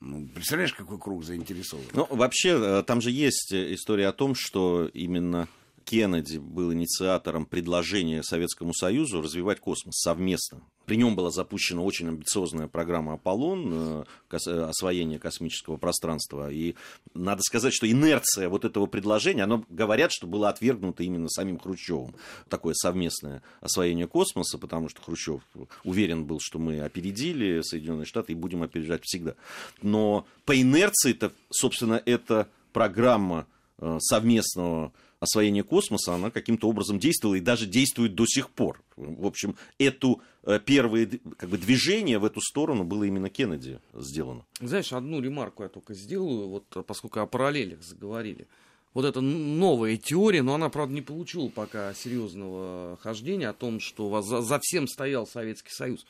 Ну, 0.00 0.28
представляешь, 0.34 0.74
какой 0.74 0.98
круг 0.98 1.24
заинтересован? 1.24 1.84
Ну, 1.94 2.06
вообще, 2.10 2.50
э, 2.50 2.82
там 2.86 3.00
же 3.00 3.10
есть 3.10 3.52
история 3.52 4.08
о 4.08 4.12
том, 4.12 4.34
что 4.34 4.86
именно 4.92 5.48
Кеннеди 5.84 6.38
был 6.38 6.72
инициатором 6.72 7.46
предложения 7.46 8.22
Советскому 8.22 8.72
Союзу 8.72 9.20
развивать 9.20 9.60
космос 9.60 9.96
совместно. 10.00 10.62
При 10.86 10.96
нем 10.96 11.16
была 11.16 11.30
запущена 11.30 11.82
очень 11.82 12.08
амбициозная 12.08 12.68
программа 12.68 13.14
«Аполлон», 13.14 13.70
э, 13.72 14.04
э, 14.32 14.64
освоение 14.64 15.18
космического 15.18 15.76
пространства. 15.76 16.50
И 16.50 16.74
надо 17.14 17.42
сказать, 17.42 17.72
что 17.72 17.90
инерция 17.90 18.48
вот 18.48 18.64
этого 18.64 18.86
предложения, 18.86 19.44
оно 19.44 19.64
говорят, 19.70 20.12
что 20.12 20.26
было 20.26 20.50
отвергнуто 20.50 21.02
именно 21.02 21.28
самим 21.28 21.58
Хрущевым. 21.58 22.14
Такое 22.48 22.74
совместное 22.74 23.42
освоение 23.60 24.06
космоса, 24.06 24.58
потому 24.58 24.88
что 24.90 25.00
Хрущев 25.00 25.42
уверен 25.84 26.24
был, 26.26 26.38
что 26.40 26.58
мы 26.58 26.80
опередили 26.80 27.62
Соединенные 27.62 28.06
Штаты 28.06 28.32
и 28.32 28.36
будем 28.36 28.62
опережать 28.62 29.02
всегда. 29.04 29.34
Но 29.80 30.26
по 30.44 30.60
инерции-то, 30.60 31.32
собственно, 31.50 32.02
эта 32.04 32.48
программа 32.72 33.46
э, 33.78 33.98
совместного 34.00 34.92
освоения 35.24 35.62
космоса, 35.62 36.14
она 36.14 36.30
каким-то 36.30 36.68
образом 36.68 36.98
действовала 36.98 37.34
и 37.34 37.40
даже 37.40 37.66
действует 37.66 38.14
до 38.14 38.24
сих 38.26 38.50
пор. 38.50 38.82
В 38.96 39.26
общем, 39.26 39.56
эту 39.78 40.22
э, 40.44 40.60
первое 40.64 41.08
как 41.36 41.48
бы, 41.48 41.58
движение 41.58 42.18
в 42.18 42.24
эту 42.24 42.40
сторону 42.40 42.84
было 42.84 43.04
именно 43.04 43.28
Кеннеди 43.28 43.80
сделано. 43.92 44.44
Знаешь, 44.60 44.92
одну 44.92 45.20
ремарку 45.20 45.62
я 45.62 45.68
только 45.68 45.94
сделаю, 45.94 46.48
вот 46.48 46.86
поскольку 46.86 47.20
о 47.20 47.26
параллелях 47.26 47.82
заговорили. 47.82 48.46
Вот 48.94 49.04
эта 49.04 49.20
новая 49.20 49.96
теория, 49.96 50.42
но 50.42 50.54
она, 50.54 50.68
правда, 50.68 50.94
не 50.94 51.02
получила 51.02 51.48
пока 51.48 51.92
серьезного 51.94 52.96
хождения 53.02 53.48
о 53.48 53.52
том, 53.52 53.80
что 53.80 54.22
за, 54.22 54.40
за 54.40 54.60
всем 54.62 54.86
стоял 54.86 55.26
Советский 55.26 55.72
Союз. 55.72 56.06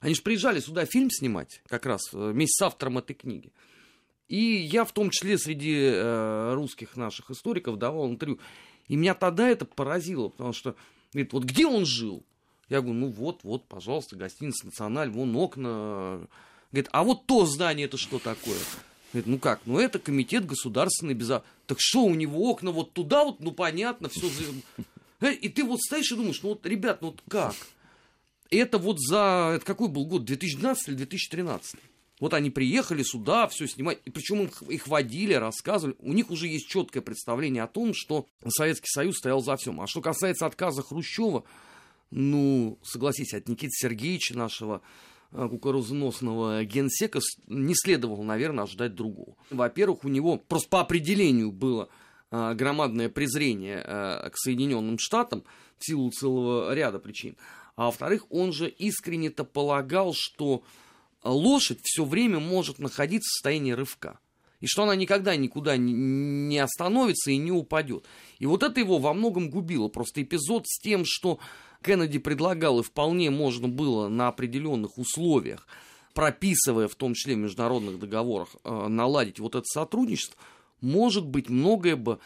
Они 0.00 0.14
же 0.14 0.22
приезжали 0.22 0.60
сюда 0.60 0.84
фильм 0.84 1.10
снимать, 1.10 1.62
как 1.68 1.86
раз 1.86 2.02
э, 2.12 2.30
вместе 2.32 2.54
с 2.54 2.62
автором 2.62 2.98
этой 2.98 3.14
книги. 3.14 3.52
И 4.28 4.36
я 4.36 4.84
в 4.84 4.92
том 4.92 5.10
числе 5.10 5.38
среди 5.38 5.74
э, 5.74 6.52
русских 6.54 6.96
наших 6.96 7.30
историков 7.30 7.78
давал 7.78 8.08
интервью. 8.08 8.38
И 8.86 8.96
меня 8.96 9.14
тогда 9.14 9.48
это 9.48 9.64
поразило, 9.64 10.28
потому 10.28 10.52
что, 10.52 10.76
говорит, 11.12 11.32
вот 11.32 11.44
где 11.44 11.66
он 11.66 11.86
жил? 11.86 12.22
Я 12.68 12.80
говорю, 12.80 12.98
ну 12.98 13.08
вот, 13.08 13.40
вот, 13.42 13.66
пожалуйста, 13.66 14.16
гостиница 14.16 14.66
«Националь», 14.66 15.10
вон 15.10 15.34
окна. 15.36 16.26
Говорит, 16.70 16.90
а 16.92 17.02
вот 17.02 17.24
то 17.24 17.46
здание, 17.46 17.86
это 17.86 17.96
что 17.96 18.18
такое? 18.18 18.58
Говорит, 19.12 19.26
ну 19.26 19.38
как, 19.38 19.60
ну 19.64 19.78
это 19.78 19.98
комитет 19.98 20.44
государственной 20.44 21.14
безопасности. 21.14 21.56
Так 21.66 21.78
что, 21.80 22.04
у 22.04 22.14
него 22.14 22.50
окна 22.50 22.70
вот 22.70 22.92
туда 22.92 23.24
вот, 23.24 23.40
ну 23.40 23.52
понятно, 23.52 24.10
все. 24.10 24.28
Э, 25.20 25.32
и 25.32 25.48
ты 25.48 25.64
вот 25.64 25.80
стоишь 25.80 26.12
и 26.12 26.16
думаешь, 26.16 26.42
ну 26.42 26.50
вот, 26.50 26.66
ребят, 26.66 27.00
ну 27.00 27.08
вот 27.08 27.22
как? 27.28 27.54
Это 28.50 28.78
вот 28.78 29.00
за, 29.00 29.52
это 29.56 29.64
какой 29.64 29.88
был 29.88 30.06
год, 30.06 30.24
2012 30.24 30.88
или 30.88 30.94
2013? 30.96 31.76
Вот 32.20 32.34
они 32.34 32.50
приехали 32.50 33.02
сюда, 33.02 33.46
все 33.48 33.66
снимать, 33.66 33.98
и 34.04 34.10
причем 34.10 34.42
их, 34.44 34.62
их 34.62 34.88
водили, 34.88 35.34
рассказывали. 35.34 35.96
У 36.00 36.12
них 36.12 36.30
уже 36.30 36.48
есть 36.48 36.68
четкое 36.68 37.02
представление 37.02 37.62
о 37.62 37.68
том, 37.68 37.92
что 37.94 38.26
Советский 38.48 38.88
Союз 38.88 39.18
стоял 39.18 39.40
за 39.40 39.56
всем. 39.56 39.80
А 39.80 39.86
что 39.86 40.00
касается 40.00 40.46
отказа 40.46 40.82
Хрущева, 40.82 41.44
ну, 42.10 42.78
согласись, 42.82 43.34
от 43.34 43.48
Никиты 43.48 43.72
Сергеевича, 43.72 44.36
нашего 44.36 44.82
э, 45.30 45.48
кукурузоносного 45.48 46.64
генсека, 46.64 47.20
не 47.46 47.74
следовало, 47.74 48.22
наверное, 48.22 48.64
ожидать 48.64 48.94
другого. 48.94 49.36
Во-первых, 49.50 50.04
у 50.04 50.08
него 50.08 50.38
просто 50.38 50.68
по 50.70 50.80
определению 50.80 51.52
было 51.52 51.88
э, 52.30 52.54
громадное 52.54 53.08
презрение 53.08 53.84
э, 53.84 54.30
к 54.30 54.36
Соединенным 54.36 54.98
Штатам 54.98 55.44
в 55.78 55.86
силу 55.86 56.10
целого 56.10 56.74
ряда 56.74 56.98
причин. 56.98 57.36
А 57.76 57.86
во-вторых, 57.86 58.26
он 58.30 58.52
же 58.52 58.68
искренне-то 58.68 59.44
полагал, 59.44 60.12
что 60.12 60.64
лошадь 61.30 61.80
все 61.82 62.04
время 62.04 62.38
может 62.40 62.78
находиться 62.78 63.28
в 63.28 63.32
состоянии 63.34 63.72
рывка. 63.72 64.18
И 64.60 64.66
что 64.66 64.82
она 64.82 64.96
никогда 64.96 65.36
никуда 65.36 65.76
не 65.76 66.58
остановится 66.58 67.30
и 67.30 67.36
не 67.36 67.52
упадет. 67.52 68.06
И 68.38 68.46
вот 68.46 68.62
это 68.62 68.80
его 68.80 68.98
во 68.98 69.14
многом 69.14 69.50
губило. 69.50 69.88
Просто 69.88 70.22
эпизод 70.22 70.66
с 70.66 70.80
тем, 70.80 71.04
что 71.06 71.38
Кеннеди 71.82 72.18
предлагал, 72.18 72.80
и 72.80 72.82
вполне 72.82 73.30
можно 73.30 73.68
было 73.68 74.08
на 74.08 74.28
определенных 74.28 74.98
условиях, 74.98 75.66
прописывая 76.12 76.88
в 76.88 76.96
том 76.96 77.14
числе 77.14 77.36
в 77.36 77.38
международных 77.38 78.00
договорах, 78.00 78.48
э, 78.64 78.88
наладить 78.88 79.38
вот 79.38 79.54
это 79.54 79.64
сотрудничество, 79.64 80.36
может 80.80 81.24
быть, 81.24 81.48
многое 81.48 81.94
бы 81.94 82.18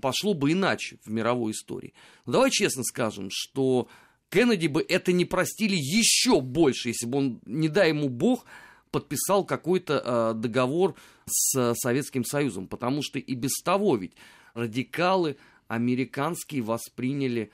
пошло 0.00 0.34
бы 0.34 0.52
иначе 0.52 0.98
в 1.04 1.10
мировой 1.10 1.52
истории. 1.52 1.92
Но 2.24 2.34
давай 2.34 2.50
честно 2.50 2.84
скажем, 2.84 3.28
что 3.30 3.88
Кеннеди 4.30 4.68
бы 4.68 4.84
это 4.88 5.12
не 5.12 5.24
простили 5.24 5.76
еще 5.76 6.40
больше, 6.40 6.90
если 6.90 7.06
бы 7.06 7.18
он, 7.18 7.40
не 7.44 7.68
дай 7.68 7.88
ему 7.88 8.08
бог, 8.08 8.44
подписал 8.90 9.44
какой-то 9.44 10.02
э, 10.04 10.40
договор 10.40 10.94
с 11.26 11.56
э, 11.58 11.74
Советским 11.74 12.24
Союзом, 12.24 12.68
потому 12.68 13.02
что 13.02 13.18
и 13.18 13.34
без 13.34 13.60
того 13.62 13.96
ведь 13.96 14.14
радикалы 14.54 15.36
американские 15.68 16.62
восприняли 16.62 17.50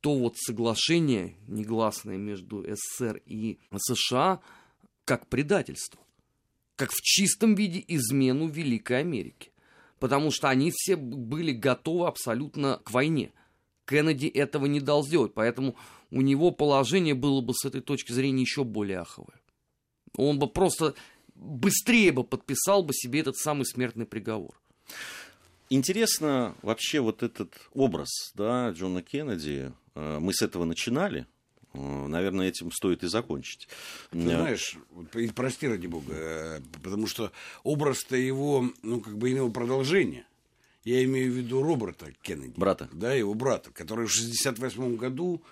то 0.00 0.16
вот 0.16 0.36
соглашение 0.38 1.34
негласное 1.46 2.16
между 2.16 2.64
СССР 2.64 3.22
и 3.26 3.58
США 3.76 4.40
как 5.04 5.26
предательство, 5.28 6.00
как 6.76 6.90
в 6.90 7.02
чистом 7.02 7.54
виде 7.54 7.84
измену 7.86 8.48
Великой 8.48 9.00
Америки, 9.00 9.50
потому 9.98 10.30
что 10.30 10.48
они 10.48 10.72
все 10.74 10.96
были 10.96 11.52
готовы 11.52 12.06
абсолютно 12.06 12.80
к 12.84 12.92
войне. 12.92 13.32
Кеннеди 13.84 14.26
этого 14.26 14.66
не 14.66 14.80
дал 14.80 15.04
сделать, 15.04 15.34
поэтому 15.34 15.76
у 16.10 16.20
него 16.20 16.50
положение 16.50 17.14
было 17.14 17.40
бы 17.40 17.54
с 17.54 17.64
этой 17.64 17.80
точки 17.80 18.12
зрения 18.12 18.42
еще 18.42 18.64
более 18.64 19.00
аховое. 19.00 19.40
Он 20.16 20.38
бы 20.38 20.48
просто 20.48 20.94
быстрее 21.34 22.12
бы 22.12 22.24
подписал 22.24 22.82
бы 22.82 22.92
себе 22.92 23.20
этот 23.20 23.36
самый 23.36 23.64
смертный 23.64 24.06
приговор. 24.06 24.60
Интересно 25.68 26.56
вообще 26.62 27.00
вот 27.00 27.22
этот 27.22 27.54
образ 27.72 28.32
да, 28.34 28.70
Джона 28.70 29.02
Кеннеди. 29.02 29.72
Э, 29.94 30.18
мы 30.18 30.34
с 30.34 30.42
этого 30.42 30.64
начинали. 30.64 31.26
Э, 31.74 32.06
наверное, 32.08 32.48
этим 32.48 32.72
стоит 32.72 33.04
и 33.04 33.08
закончить. 33.08 33.68
Ты 34.10 34.20
знаешь, 34.20 34.76
прости 35.36 35.68
ради 35.68 35.86
бога, 35.86 36.12
э, 36.12 36.60
потому 36.82 37.06
что 37.06 37.30
образ-то 37.62 38.16
его, 38.16 38.68
ну, 38.82 39.00
как 39.00 39.16
бы 39.16 39.30
имел 39.30 39.52
продолжение. 39.52 40.26
Я 40.82 41.04
имею 41.04 41.30
в 41.30 41.36
виду 41.36 41.62
Роберта 41.62 42.12
Кеннеди. 42.22 42.54
Брата. 42.56 42.88
Да, 42.92 43.12
его 43.12 43.34
брата, 43.34 43.70
который 43.70 44.06
в 44.06 44.10
1968 44.10 44.96
году 44.96 45.42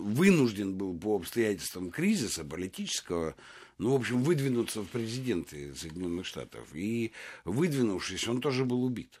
вынужден 0.00 0.74
был 0.74 0.98
по 0.98 1.16
обстоятельствам 1.16 1.90
кризиса 1.90 2.44
политического, 2.44 3.34
ну, 3.78 3.92
в 3.92 3.96
общем, 3.96 4.22
выдвинуться 4.22 4.82
в 4.82 4.86
президенты 4.86 5.74
Соединенных 5.74 6.26
Штатов. 6.26 6.68
И 6.74 7.12
выдвинувшись, 7.44 8.28
он 8.28 8.40
тоже 8.40 8.64
был 8.64 8.84
убит. 8.84 9.20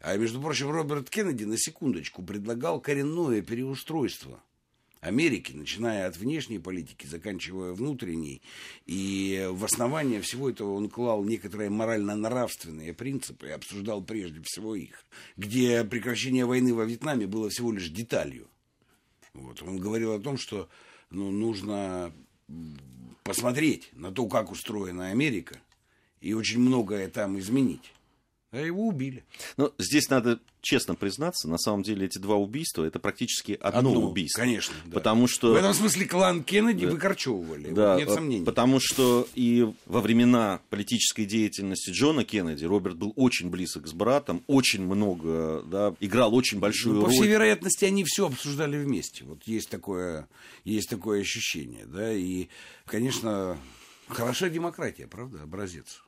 А, 0.00 0.16
между 0.16 0.40
прочим, 0.40 0.70
Роберт 0.70 1.10
Кеннеди 1.10 1.44
на 1.44 1.56
секундочку 1.56 2.22
предлагал 2.22 2.80
коренное 2.80 3.40
переустройство 3.42 4.42
Америки, 5.00 5.52
начиная 5.52 6.06
от 6.06 6.16
внешней 6.16 6.58
политики, 6.58 7.06
заканчивая 7.06 7.72
внутренней. 7.72 8.42
И 8.86 9.48
в 9.50 9.64
основание 9.64 10.20
всего 10.20 10.50
этого 10.50 10.74
он 10.74 10.88
клал 10.88 11.24
некоторые 11.24 11.70
морально-нравственные 11.70 12.92
принципы 12.92 13.48
и 13.48 13.52
обсуждал 13.52 14.02
прежде 14.02 14.42
всего 14.42 14.74
их, 14.74 15.04
где 15.36 15.84
прекращение 15.84 16.44
войны 16.44 16.74
во 16.74 16.84
Вьетнаме 16.84 17.26
было 17.26 17.48
всего 17.50 17.72
лишь 17.72 17.88
деталью. 17.88 18.48
Вот. 19.36 19.62
Он 19.62 19.78
говорил 19.78 20.12
о 20.12 20.20
том, 20.20 20.38
что 20.38 20.68
ну, 21.10 21.30
нужно 21.30 22.12
посмотреть 23.22 23.90
на 23.92 24.12
то, 24.12 24.26
как 24.26 24.50
устроена 24.50 25.08
Америка, 25.08 25.58
и 26.20 26.32
очень 26.32 26.60
многое 26.60 27.08
там 27.08 27.38
изменить. 27.38 27.92
А 28.56 28.60
его 28.60 28.86
убили. 28.86 29.22
Но 29.56 29.72
здесь 29.78 30.08
надо 30.08 30.40
честно 30.62 30.94
признаться, 30.94 31.46
на 31.48 31.58
самом 31.58 31.82
деле 31.82 32.06
эти 32.06 32.18
два 32.18 32.36
убийства 32.36 32.84
это 32.84 32.98
практически 32.98 33.58
одно, 33.60 33.90
Одно, 33.90 34.08
убийство. 34.08 34.40
конечно, 34.40 34.74
да. 34.86 34.94
Потому 34.94 35.28
что... 35.28 35.52
В 35.52 35.56
этом 35.56 35.74
смысле 35.74 36.06
клан 36.06 36.42
Кеннеди 36.42 36.86
выкорчевывали, 36.86 37.70
Да, 37.70 37.96
нет 37.96 38.08
э, 38.08 38.14
сомнений. 38.14 38.44
потому 38.44 38.80
что 38.80 39.28
и 39.34 39.70
во 39.84 40.00
времена 40.00 40.60
политической 40.70 41.24
деятельности 41.26 41.90
Джона 41.90 42.24
Кеннеди 42.24 42.64
Роберт 42.64 42.96
был 42.96 43.12
очень 43.14 43.50
близок 43.50 43.86
с 43.86 43.92
братом, 43.92 44.42
очень 44.46 44.82
много, 44.84 45.62
да, 45.66 45.94
играл 46.00 46.34
очень 46.34 46.58
большую 46.58 46.96
Ну, 46.96 47.00
по 47.02 47.06
роль. 47.08 47.14
всей 47.14 47.28
вероятности, 47.28 47.84
они 47.84 48.02
все 48.04 48.26
обсуждали 48.26 48.76
вместе. 48.78 49.24
Вот 49.24 49.42
есть 49.44 49.68
такое, 49.68 50.28
есть 50.64 50.88
такое 50.88 51.20
ощущение, 51.20 51.84
да, 51.86 52.12
и, 52.12 52.48
конечно, 52.86 53.56
хорошая 54.08 54.50
демократия, 54.50 55.06
правда, 55.06 55.42
образец. 55.42 56.02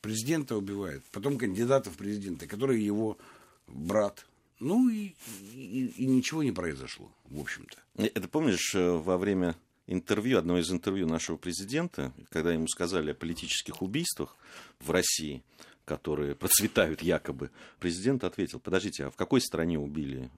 Президента 0.00 0.56
убивают, 0.56 1.04
потом 1.12 1.36
кандидата 1.38 1.90
в 1.90 1.96
президенты, 1.96 2.46
который 2.46 2.80
его 2.82 3.18
брат. 3.66 4.26
Ну 4.58 4.88
и, 4.88 5.14
и- 5.54 5.92
и 5.96 6.06
ничего 6.06 6.42
не 6.42 6.52
произошло, 6.52 7.10
в 7.24 7.40
общем-то. 7.40 7.76
Это 7.96 8.28
помнишь, 8.28 8.74
э, 8.74 8.90
во 8.90 9.16
время 9.18 9.56
интервью, 9.86 10.38
одно 10.38 10.58
из 10.58 10.70
интервью 10.70 11.06
нашего 11.06 11.36
президента, 11.36 12.12
когда 12.30 12.52
ему 12.52 12.66
сказали 12.68 13.10
о 13.10 13.14
политических 13.14 13.82
убийствах 13.82 14.36
в 14.80 14.90
России, 14.90 15.42
которые 15.84 16.34
процветают 16.36 17.02
якобы, 17.02 17.50
президент 17.78 18.24
ответил, 18.24 18.60
подождите, 18.60 19.04
а 19.06 19.10
в 19.10 19.16
какой 19.16 19.40
стране 19.40 19.78
убили 19.78 20.30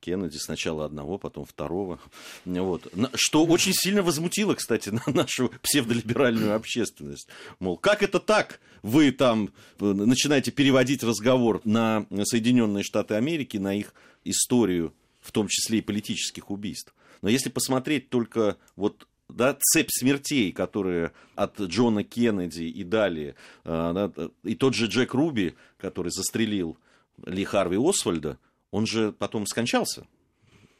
Кеннеди, 0.00 0.36
сначала 0.36 0.84
одного, 0.84 1.18
потом 1.18 1.44
второго. 1.44 1.98
Вот. 2.44 2.92
Что 3.14 3.44
очень 3.44 3.72
сильно 3.74 4.02
возмутило, 4.02 4.54
кстати, 4.54 4.88
на 5.06 5.12
нашу 5.12 5.52
псевдолиберальную 5.62 6.54
общественность. 6.54 7.28
Мол, 7.58 7.76
как 7.76 8.02
это 8.02 8.20
так? 8.20 8.60
Вы 8.82 9.10
там 9.12 9.50
э, 9.80 9.84
начинаете 9.84 10.50
переводить 10.50 11.02
разговор 11.02 11.60
на 11.64 12.06
Соединенные 12.24 12.84
Штаты 12.84 13.14
Америки, 13.14 13.56
на 13.56 13.74
их 13.74 13.94
историю, 14.24 14.94
в 15.20 15.32
том 15.32 15.48
числе 15.48 15.78
и 15.78 15.82
политических 15.82 16.50
убийств. 16.50 16.94
Но 17.22 17.28
если 17.28 17.50
посмотреть 17.50 18.08
только 18.08 18.56
вот 18.76 19.06
да, 19.28 19.56
цепь 19.60 19.90
смертей, 19.90 20.52
которые 20.52 21.12
от 21.34 21.60
Джона 21.60 22.02
Кеннеди 22.04 22.62
и 22.62 22.84
далее, 22.84 23.34
э, 23.64 24.10
да, 24.14 24.30
и 24.44 24.54
тот 24.54 24.74
же 24.74 24.86
Джек 24.86 25.14
Руби, 25.14 25.54
который 25.76 26.10
застрелил 26.10 26.78
Ли 27.26 27.44
Харви 27.44 27.76
Освальда, 27.76 28.38
он 28.70 28.86
же 28.86 29.12
потом 29.12 29.46
скончался, 29.46 30.06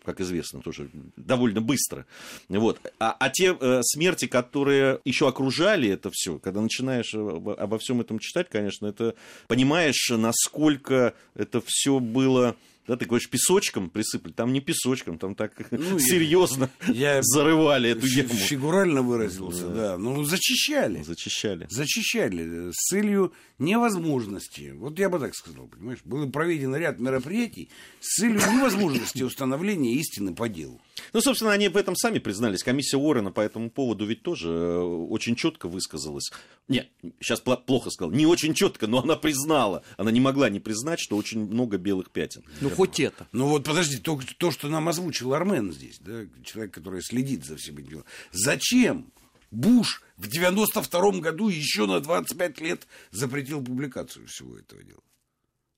как 0.05 0.21
известно, 0.21 0.61
тоже 0.61 0.91
довольно 1.17 1.61
быстро. 1.61 2.07
Вот. 2.49 2.81
А, 2.99 3.17
а 3.19 3.31
те 3.31 3.57
э, 3.59 3.81
смерти, 3.83 4.27
которые 4.27 5.01
еще 5.05 5.29
окружали 5.29 5.89
это 5.91 6.11
все, 6.13 6.39
когда 6.39 6.61
начинаешь 6.61 7.15
об- 7.15 7.51
обо 7.51 7.79
всем 7.79 8.01
этом 8.01 8.19
читать, 8.19 8.49
конечно, 8.51 8.87
это 8.87 9.15
понимаешь, 9.49 10.11
насколько 10.11 11.15
это 11.35 11.63
все 11.65 12.01
было. 12.01 12.57
Да, 12.89 12.97
ты 12.97 13.05
говоришь, 13.05 13.29
песочком 13.31 13.91
присыпали. 13.91 14.33
Там 14.33 14.53
не 14.53 14.61
песочком, 14.61 15.19
там 15.19 15.35
так 15.35 15.53
Ну, 15.71 15.99
я- 15.99 16.01
серьезно 16.01 16.71
я 16.89 17.21
зарывали 17.23 17.91
эту 17.91 18.07
Фи- 18.09 18.21
яму. 18.23 18.31
Фигурально 18.31 19.03
выразился, 19.03 19.69
да. 19.69 19.99
Ну, 19.99 20.25
зачищали. 20.25 21.03
Зачищали. 21.03 21.67
Зачищали 21.71 22.71
с 22.73 22.89
целью 22.89 23.33
невозможности. 23.59 24.73
Вот 24.75 24.99
я 24.99 25.09
бы 25.09 25.19
так 25.19 25.35
сказал, 25.35 25.67
понимаешь? 25.67 25.99
Был 26.05 26.31
проведен 26.31 26.75
ряд 26.75 26.99
мероприятий 26.99 27.69
с 28.01 28.17
целью 28.17 28.41
невозможности 28.53 29.23
установления 29.23 29.95
истины 29.95 30.35
по 30.35 30.49
делу. 30.49 30.81
Ну, 31.13 31.21
собственно, 31.21 31.53
они 31.53 31.69
в 31.69 31.77
этом 31.77 31.97
сами 31.97 32.19
признались. 32.19 32.63
Комиссия 32.63 32.97
Уоррена 32.97 33.31
по 33.31 33.41
этому 33.41 33.71
поводу 33.71 34.07
ведь 34.07 34.23
тоже 34.23 34.49
э, 34.49 34.79
очень 34.79 35.37
четко 35.37 35.69
высказалась. 35.69 36.31
Нет, 36.69 36.89
сейчас 37.21 37.41
плохо 37.41 37.91
сказал. 37.91 38.13
Не 38.13 38.27
очень 38.27 38.55
четко, 38.55 38.87
но 38.87 39.03
она 39.03 39.17
признала. 39.17 39.83
Она 39.97 40.11
не 40.11 40.21
могла 40.21 40.49
не 40.49 40.61
признать, 40.61 41.01
что 41.01 41.17
очень 41.17 41.41
много 41.41 41.79
белых 41.79 42.11
пятен. 42.11 42.45
Ну, 42.61 42.71
хоть 42.71 43.01
это. 43.01 43.27
Ну 43.33 43.49
вот 43.49 43.65
подожди, 43.65 43.99
то, 43.99 44.21
то, 44.39 44.51
что 44.51 44.69
нам 44.69 44.89
озвучил 44.89 45.35
Армен 45.35 45.73
здесь, 45.73 45.99
да, 46.01 46.27
человек, 46.45 46.75
который 46.75 47.03
следит 47.03 47.45
за 47.45 47.57
всем 47.57 47.79
этим 47.79 47.89
делом. 47.89 48.05
Зачем 48.33 49.13
Буш 49.51 50.03
в 50.17 50.29
92 50.29 51.21
году 51.21 51.49
еще 51.49 51.87
на 51.87 52.01
25 52.01 52.61
лет 52.61 52.87
запретил 53.11 53.65
публикацию 53.65 54.27
всего 54.27 54.59
этого 54.59 54.83
дела? 54.83 55.01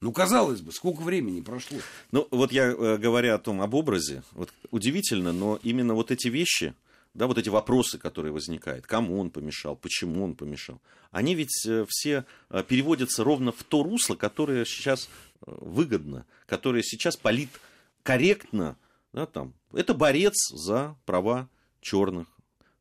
Ну, 0.01 0.13
казалось 0.13 0.63
бы, 0.63 0.73
сколько 0.73 1.03
времени 1.03 1.43
прошло? 1.43 1.77
Ну, 2.11 2.27
вот 2.31 2.53
я, 2.53 2.69
э, 2.69 2.97
говоря 2.97 3.35
о 3.35 3.39
том, 3.39 3.61
об 3.61 3.75
образе, 3.75 4.23
вот 4.33 4.51
удивительно, 4.71 5.33
но 5.33 5.59
именно 5.63 5.95
вот 5.95 6.11
эти 6.11 6.29
вещи, 6.29 6.75
да, 7.13 7.27
вот 7.27 7.37
эти 7.37 7.51
вопросы, 7.51 7.99
которые 7.99 8.33
возникают, 8.33 8.87
кому 8.87 9.21
он 9.21 9.29
помешал, 9.29 9.77
почему 9.77 10.25
он 10.25 10.35
помешал, 10.35 10.81
они 11.11 11.35
ведь 11.35 11.67
э, 11.67 11.85
все 11.87 12.25
э, 12.49 12.65
переводятся 12.67 13.25
ровно 13.25 13.53
в 13.53 13.63
то 13.63 13.83
русло, 13.83 14.15
которое 14.15 14.65
сейчас 14.65 15.11
выгодно, 15.43 16.25
которое 16.47 16.83
сейчас 16.83 17.19
политкорректно, 17.19 18.79
да, 19.13 19.27
там, 19.27 19.53
это 19.75 19.93
борец 19.93 20.35
за 20.51 20.97
права 21.05 21.51
черных. 21.83 22.27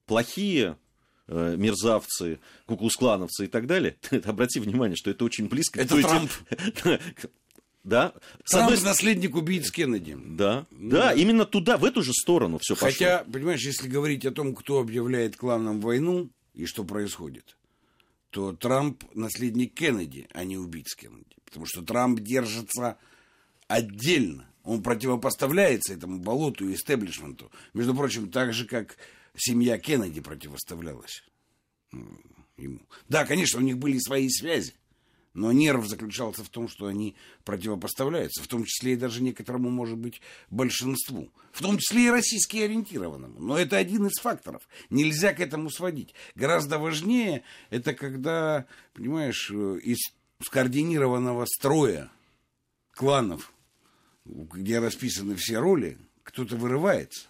Плохие 0.05 0.77
мерзавцы, 1.29 2.39
куклусклановцы 2.65 3.45
и 3.45 3.47
так 3.47 3.67
далее, 3.67 3.95
обрати 4.25 4.59
внимание, 4.59 4.95
что 4.95 5.11
это 5.11 5.23
очень 5.25 5.47
близко 5.47 5.79
Это 5.81 6.01
Трамп. 6.01 6.31
Да. 7.85 8.13
Трамп 8.45 8.71
одной 8.71 8.83
наследник 8.83 9.35
убийц 9.35 9.71
Кеннеди. 9.71 10.17
да, 10.21 10.65
да, 10.69 11.13
именно 11.13 11.45
туда, 11.45 11.77
в 11.77 11.85
эту 11.85 12.03
же 12.03 12.11
сторону 12.13 12.59
все 12.61 12.75
пошло. 12.75 12.89
Хотя, 12.89 13.23
понимаешь, 13.23 13.65
если 13.65 13.87
говорить 13.87 14.25
о 14.25 14.31
том, 14.31 14.53
кто 14.53 14.79
объявляет 14.79 15.37
кланом 15.37 15.79
войну 15.79 16.29
и 16.53 16.65
что 16.65 16.83
происходит, 16.83 17.57
то 18.31 18.53
Трамп 18.53 19.03
наследник 19.15 19.73
Кеннеди, 19.73 20.27
а 20.33 20.43
не 20.43 20.57
убийц 20.57 20.93
Кеннеди. 20.93 21.37
Потому 21.45 21.65
что 21.65 21.81
Трамп 21.81 22.19
держится 22.19 22.97
отдельно. 23.67 24.45
Он 24.63 24.83
противопоставляется 24.83 25.93
этому 25.93 26.19
болоту 26.19 26.67
и 26.67 26.75
истеблишменту. 26.75 27.49
Между 27.73 27.95
прочим, 27.95 28.29
так 28.29 28.53
же, 28.53 28.65
как 28.65 28.97
семья 29.35 29.77
Кеннеди 29.77 30.21
противоставлялась 30.21 31.23
ему. 32.57 32.81
Да, 33.07 33.25
конечно, 33.25 33.59
у 33.59 33.63
них 33.63 33.77
были 33.77 33.97
свои 33.99 34.29
связи. 34.29 34.75
Но 35.33 35.51
нерв 35.51 35.87
заключался 35.87 36.43
в 36.43 36.49
том, 36.49 36.67
что 36.67 36.87
они 36.87 37.15
противопоставляются, 37.45 38.43
в 38.43 38.47
том 38.47 38.65
числе 38.65 38.93
и 38.93 38.97
даже 38.97 39.21
некоторому, 39.21 39.69
может 39.69 39.97
быть, 39.97 40.21
большинству, 40.49 41.31
в 41.51 41.61
том 41.61 41.77
числе 41.77 42.07
и 42.07 42.09
российски 42.09 42.57
ориентированному. 42.57 43.39
Но 43.39 43.57
это 43.57 43.77
один 43.77 44.07
из 44.07 44.19
факторов. 44.19 44.67
Нельзя 44.89 45.33
к 45.33 45.39
этому 45.39 45.69
сводить. 45.69 46.13
Гораздо 46.35 46.79
важнее 46.79 47.43
это 47.69 47.93
когда, 47.93 48.65
понимаешь, 48.93 49.51
э, 49.51 49.79
из 49.83 49.99
скоординированного 50.43 51.45
строя 51.45 52.11
кланов, 52.91 53.53
где 54.25 54.79
расписаны 54.79 55.35
все 55.35 55.59
роли, 55.59 55.97
кто-то 56.23 56.57
вырывается, 56.57 57.28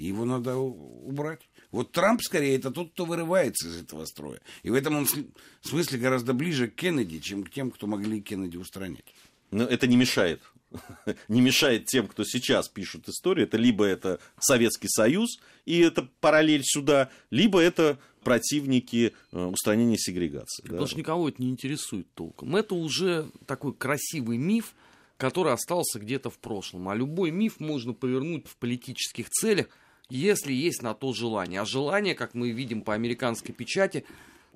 и 0.00 0.06
его 0.06 0.24
надо 0.24 0.56
убрать. 0.56 1.48
Вот 1.70 1.92
Трамп, 1.92 2.22
скорее, 2.22 2.56
это 2.56 2.70
тот, 2.70 2.90
кто 2.92 3.04
вырывается 3.04 3.68
из 3.68 3.76
этого 3.82 4.06
строя. 4.06 4.40
И 4.62 4.70
в 4.70 4.74
этом 4.74 4.96
он 4.96 5.06
см- 5.06 5.30
смысле 5.60 5.98
гораздо 5.98 6.32
ближе 6.32 6.68
к 6.68 6.74
Кеннеди, 6.74 7.18
чем 7.20 7.44
к 7.44 7.50
тем, 7.50 7.70
кто 7.70 7.86
могли 7.86 8.22
Кеннеди 8.22 8.56
устранять. 8.56 9.04
Но 9.50 9.64
это 9.64 9.86
не 9.86 9.96
мешает. 9.96 10.40
Не 11.28 11.40
мешает 11.40 11.86
тем, 11.86 12.06
кто 12.06 12.24
сейчас 12.24 12.68
пишет 12.68 13.08
историю. 13.08 13.46
Это 13.46 13.56
либо 13.56 13.84
это 13.84 14.20
Советский 14.38 14.88
Союз, 14.88 15.38
и 15.66 15.80
это 15.80 16.08
параллель 16.20 16.62
сюда, 16.64 17.10
либо 17.30 17.60
это 17.60 17.98
противники 18.22 19.12
э, 19.32 19.44
устранения 19.44 19.98
сегрегации. 19.98 20.62
да. 20.62 20.68
Потому 20.68 20.86
что 20.86 20.98
никого 20.98 21.28
это 21.28 21.42
не 21.42 21.50
интересует 21.50 22.06
толком. 22.14 22.54
Это 22.56 22.74
уже 22.74 23.28
такой 23.46 23.74
красивый 23.74 24.38
миф, 24.38 24.74
который 25.16 25.52
остался 25.52 25.98
где-то 25.98 26.30
в 26.30 26.38
прошлом. 26.38 26.88
А 26.88 26.94
любой 26.94 27.32
миф 27.32 27.58
можно 27.60 27.92
повернуть 27.92 28.46
в 28.46 28.56
политических 28.56 29.28
целях, 29.28 29.66
если 30.10 30.52
есть 30.52 30.82
на 30.82 30.94
то 30.94 31.12
желание. 31.12 31.60
А 31.60 31.64
желание, 31.64 32.14
как 32.14 32.34
мы 32.34 32.50
видим 32.50 32.82
по 32.82 32.94
американской 32.94 33.54
печати, 33.54 34.04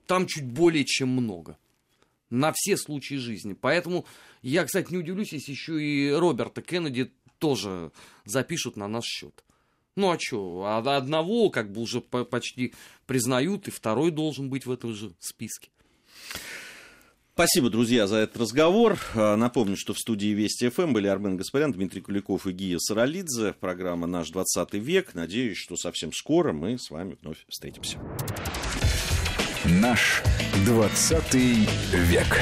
там 0.06 0.26
чуть 0.26 0.44
более 0.44 0.84
чем 0.84 1.08
много. 1.08 1.56
На 2.30 2.52
все 2.54 2.76
случаи 2.76 3.14
жизни. 3.14 3.54
Поэтому 3.54 4.04
я, 4.42 4.64
кстати, 4.64 4.90
не 4.90 4.98
удивлюсь, 4.98 5.32
если 5.32 5.52
еще 5.52 5.82
и 5.82 6.10
Роберта 6.10 6.62
Кеннеди 6.62 7.10
тоже 7.38 7.92
запишут 8.24 8.76
на 8.76 8.88
наш 8.88 9.04
счет. 9.04 9.44
Ну 9.96 10.10
а 10.10 10.18
что, 10.18 10.82
одного 10.84 11.50
как 11.50 11.70
бы 11.70 11.80
уже 11.80 12.00
по- 12.00 12.24
почти 12.24 12.74
признают, 13.06 13.68
и 13.68 13.70
второй 13.70 14.10
должен 14.10 14.50
быть 14.50 14.66
в 14.66 14.70
этом 14.72 14.94
же 14.94 15.12
списке. 15.20 15.68
Спасибо, 17.34 17.68
друзья, 17.68 18.06
за 18.06 18.18
этот 18.18 18.42
разговор. 18.42 18.96
А, 19.16 19.34
Напомню, 19.34 19.76
что 19.76 19.92
в 19.92 19.98
студии 19.98 20.28
Вести 20.28 20.68
ФМ 20.68 20.92
были 20.92 21.08
Армен 21.08 21.36
Гаспарян, 21.36 21.72
Дмитрий 21.72 22.00
Куликов 22.00 22.46
и 22.46 22.52
Гия 22.52 22.78
Саралидзе. 22.78 23.54
Программа 23.58 24.06
«Наш 24.06 24.30
20 24.30 24.74
век». 24.74 25.14
Надеюсь, 25.14 25.56
что 25.56 25.76
совсем 25.76 26.12
скоро 26.12 26.52
мы 26.52 26.78
с 26.78 26.90
вами 26.90 27.18
вновь 27.20 27.44
встретимся. 27.48 27.98
Наш 29.64 30.22
20 30.64 31.34
век. 31.34 32.40